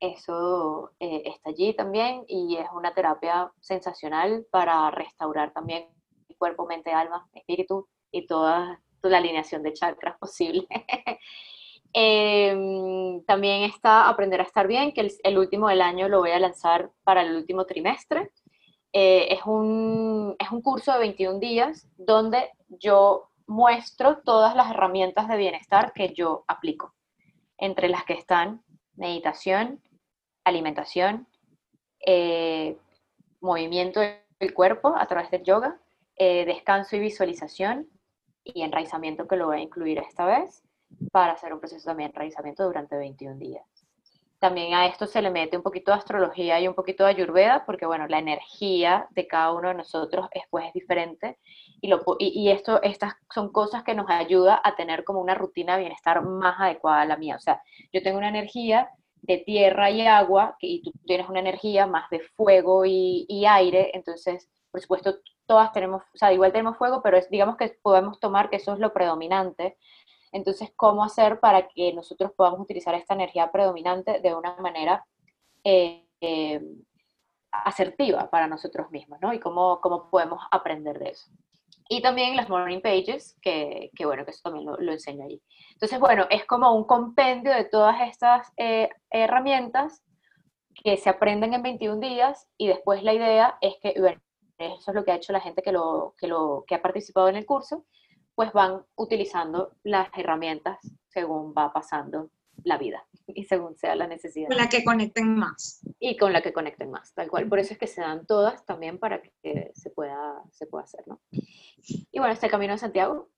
[0.00, 5.86] eso eh, está allí también y es una terapia sensacional para restaurar también
[6.38, 10.66] cuerpo, mente, alma, espíritu y toda, toda la alineación de chakras posible.
[11.92, 16.38] Em, también está Aprender a estar bien, que el, último del año lo voy a
[16.38, 18.30] lanzar para el último trimestre.
[18.92, 25.28] Eh, es, un, es un curso de 21 días donde yo muestro todas las herramientas
[25.28, 26.94] de bienestar que yo aplico,
[27.56, 28.62] entre las que están
[28.94, 29.82] meditación,
[30.44, 31.26] alimentación,
[32.04, 32.76] eh,
[33.40, 35.78] movimiento del cuerpo a través del yoga,
[36.16, 37.88] eh, descanso y visualización
[38.44, 40.67] y enraizamiento que lo voy a incluir esta vez
[41.12, 43.64] para hacer un proceso también de enraizamiento durante 21 días.
[44.38, 47.64] También a esto se le mete un poquito de astrología y un poquito de ayurveda,
[47.66, 51.38] porque bueno, la energía de cada uno de nosotros es, pues, es diferente
[51.80, 55.74] y, lo, y, esto, estas son cosas que nos ayuda a tener como una rutina
[55.74, 57.34] de bienestar más adecuada a la mía.
[57.34, 57.60] O sea,
[57.92, 58.90] yo tengo una energía
[59.22, 63.90] de tierra y agua y tú tienes una energía más de fuego y, y aire,
[63.94, 68.20] entonces, por supuesto, todas tenemos, o sea, igual tenemos fuego, pero es, digamos que podemos
[68.20, 69.76] tomar que eso es lo predominante
[70.32, 75.04] entonces, ¿cómo hacer para que nosotros podamos utilizar esta energía predominante de una manera
[75.64, 76.60] eh, eh,
[77.50, 79.32] asertiva para nosotros mismos, ¿no?
[79.32, 81.30] Y cómo, cómo podemos aprender de eso.
[81.88, 85.40] Y también las morning pages, que, que bueno, que eso también lo, enseño allí.
[85.72, 90.02] Entonces, bueno, es como un compendio de todas estas eh, herramientas
[90.74, 94.20] que se aprenden en 21 días y después la idea es que, bueno,
[94.58, 97.28] eso es lo que ha hecho la gente que, lo, que, lo, que ha participado
[97.28, 97.84] en el curso,
[98.38, 100.78] pues van utilizando las herramientas
[101.08, 102.30] según va pasando
[102.62, 104.46] la vida y según sea la necesidad.
[104.46, 105.80] Con la que conecten más.
[105.98, 107.48] Y con la que conecten más, tal cual.
[107.48, 111.02] Por eso es que se dan todas también para que se pueda, se pueda hacer,
[111.08, 111.20] ¿no?
[111.32, 113.28] Y bueno, este Camino de Santiago,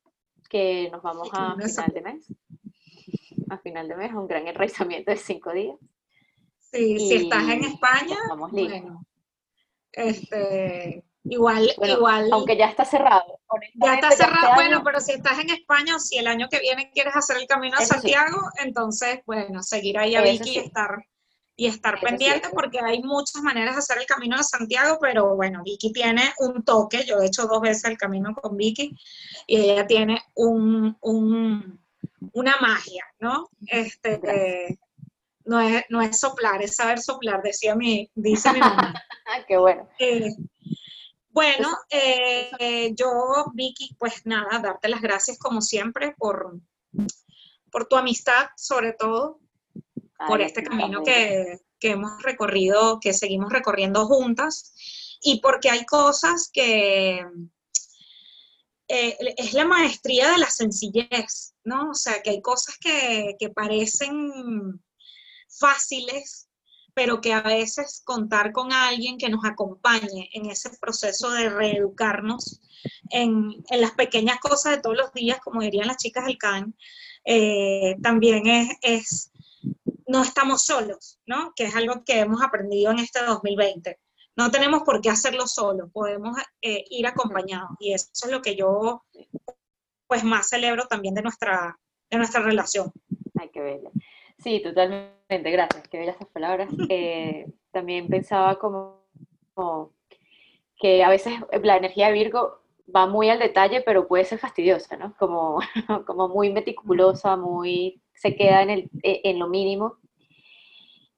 [0.51, 2.34] que nos vamos a final de mes.
[3.48, 5.78] A final de mes, un gran enraizamiento de cinco días.
[6.59, 9.03] Sí, si estás en España, bueno,
[9.92, 12.28] este, igual, igual.
[12.32, 13.39] Aunque ya está cerrado.
[13.74, 16.61] Ya está cerrado, este bueno, pero si estás en España o si el año que
[16.61, 21.05] viene quieres hacer el camino a Santiago, entonces, bueno, seguir ahí a Vicky y estar,
[21.57, 25.62] y estar pendiente porque hay muchas maneras de hacer el camino de Santiago, pero bueno,
[25.64, 28.96] Vicky tiene un toque, yo he hecho dos veces el camino con Vicky
[29.46, 31.80] y ella tiene un, un
[32.32, 33.48] una magia, ¿no?
[33.66, 34.78] Este,
[35.44, 38.94] no es, no es soplar, es saber soplar, decía mi, dice mi mamá.
[39.48, 39.88] Qué bueno.
[39.98, 40.28] Eh,
[41.41, 46.61] bueno, eh, yo, Vicky, pues nada, darte las gracias como siempre por,
[47.72, 49.41] por tu amistad, sobre todo,
[50.28, 54.74] por este camino que, que, hemos recorrido, que seguimos recorriendo juntas,
[55.22, 57.24] y porque hay cosas que
[58.88, 61.93] eh, es la maestría de la sencillez, ¿no?
[61.93, 64.78] O sea, que hay cosas que, que parecen
[65.49, 66.49] fáciles,
[67.01, 72.61] pero que a veces contar con alguien que nos acompañe en ese proceso de reeducarnos
[73.09, 76.74] en, en las pequeñas cosas de todos los días, como dirían las chicas del CAN,
[77.24, 79.32] eh, también es, es,
[80.07, 81.55] no estamos solos, ¿no?
[81.57, 83.98] Que es algo que hemos aprendido en este 2020.
[84.36, 87.70] No tenemos por qué hacerlo solos, podemos eh, ir acompañados.
[87.78, 89.07] Y eso es lo que yo,
[90.07, 91.78] pues, más celebro también de nuestra,
[92.11, 92.92] de nuestra relación.
[93.40, 93.90] Ay, qué bella.
[94.43, 96.70] Sí, totalmente, gracias, qué bellas palabras.
[96.88, 99.03] Eh, también pensaba como,
[100.76, 102.61] que a veces la energía de Virgo
[102.95, 105.14] va muy al detalle, pero puede ser fastidiosa, ¿no?
[105.18, 105.61] Como,
[106.07, 109.99] como muy meticulosa, muy, se queda en, el, e, en lo mínimo.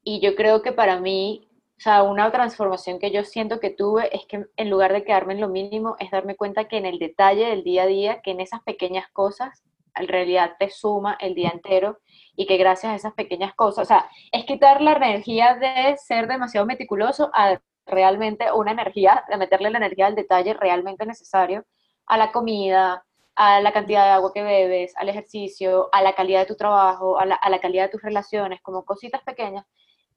[0.03, 1.49] Y yo creo que para mí,
[1.79, 5.35] o sea, una transformación que yo siento que tuve es que en lugar de quedarme
[5.35, 8.33] en lo mínimo, es darme cuenta que en el detalle del día a día, que
[8.33, 9.63] en esas pequeñas cosas,
[9.95, 11.99] en realidad te suma el día entero
[12.37, 16.27] y que gracias a esas pequeñas cosas, o sea, es quitar la energía de ser
[16.29, 21.65] demasiado meticuloso a realmente una energía, de meterle la energía al detalle realmente necesario
[22.07, 26.41] a la comida, a la cantidad de agua que bebes, al ejercicio, a la calidad
[26.41, 29.65] de tu trabajo, a la, calidad de tus relaciones, como cositas pequeñas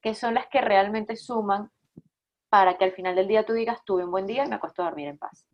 [0.02, 1.72] que son las que realmente suman
[2.50, 4.84] para que al final del día tú digas, tuve un buen día y me acuesto
[4.84, 5.48] a dormir en paz.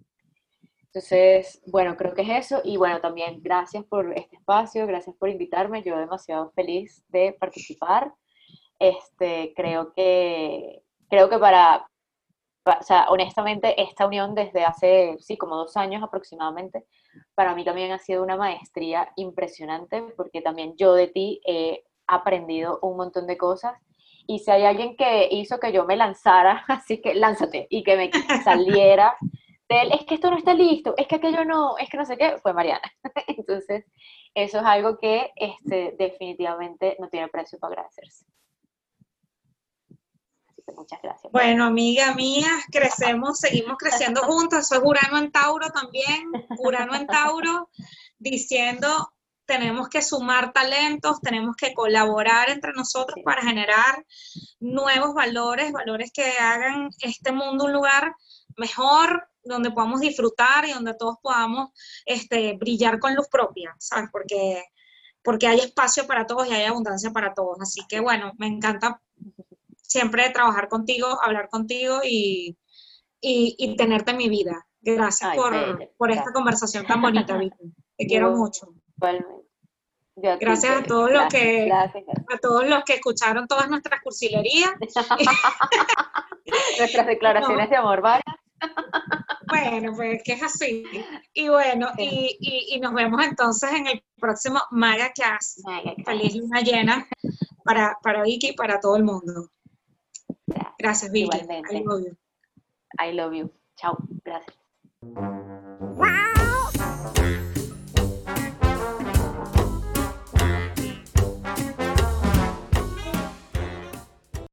[0.94, 2.62] Entonces, bueno, creo que es eso.
[2.66, 5.84] Y bueno, también gracias por este espacio, gracias por invitarme.
[5.84, 8.14] Yo demasiado feliz de participar.
[8.78, 11.88] Este, creo que, creo que para,
[12.66, 16.86] o sea, honestamente, esta unión desde hace, sí, como dos años aproximadamente,
[17.36, 22.80] para mí también ha sido una maestría impresionante, porque también yo de ti he aprendido
[22.82, 23.76] un montón de cosas.
[24.28, 27.96] Y si hay alguien que hizo que yo me lanzara, así que lánzate y que
[27.96, 28.12] me
[28.44, 29.16] saliera
[29.72, 32.38] es que esto no está listo, es que aquello no, es que no sé qué,
[32.42, 32.92] fue Mariana.
[33.28, 33.86] Entonces,
[34.34, 38.26] eso es algo que este, definitivamente no tiene precio para agradecerse.
[40.50, 41.32] Así que muchas gracias.
[41.32, 44.68] Bueno, amiga mía, crecemos, seguimos creciendo juntos.
[44.68, 47.70] Soy Urano en Tauro también, Urano en Tauro,
[48.20, 49.14] diciendo
[49.52, 54.06] tenemos que sumar talentos, tenemos que colaborar entre nosotros para generar
[54.62, 58.16] nuevos valores, valores que hagan este mundo un lugar
[58.58, 61.70] mejor, donde podamos disfrutar y donde todos podamos
[62.06, 64.10] este, brillar con luz propia, ¿sabes?
[64.12, 64.64] Porque,
[65.24, 67.60] porque hay espacio para todos y hay abundancia para todos.
[67.62, 69.02] Así que bueno, me encanta
[69.82, 72.58] siempre trabajar contigo, hablar contigo y,
[73.20, 74.66] y, tenerte en mi vida.
[74.82, 77.74] Gracias por, esta conversación tan bonita, Vicky.
[77.98, 78.74] Te quiero mucho.
[80.16, 84.72] Gracias a todos los que a todos los que escucharon todas nuestras cursilerías.
[86.80, 88.24] nuestras declaraciones de amor, ¿vale?
[89.48, 90.84] Bueno, pues que es así.
[91.34, 95.62] Y bueno, y, nos vemos entonces en el próximo Maga Class.
[96.06, 97.08] Feliz luna llena
[97.64, 99.50] para, para Vicky y para todo el mundo.
[100.78, 101.38] Gracias, Vicky.
[101.38, 101.76] Igualmente.
[101.78, 102.18] I love you.
[102.98, 103.52] I love you.
[103.76, 103.98] Chao.
[104.24, 104.58] Gracias.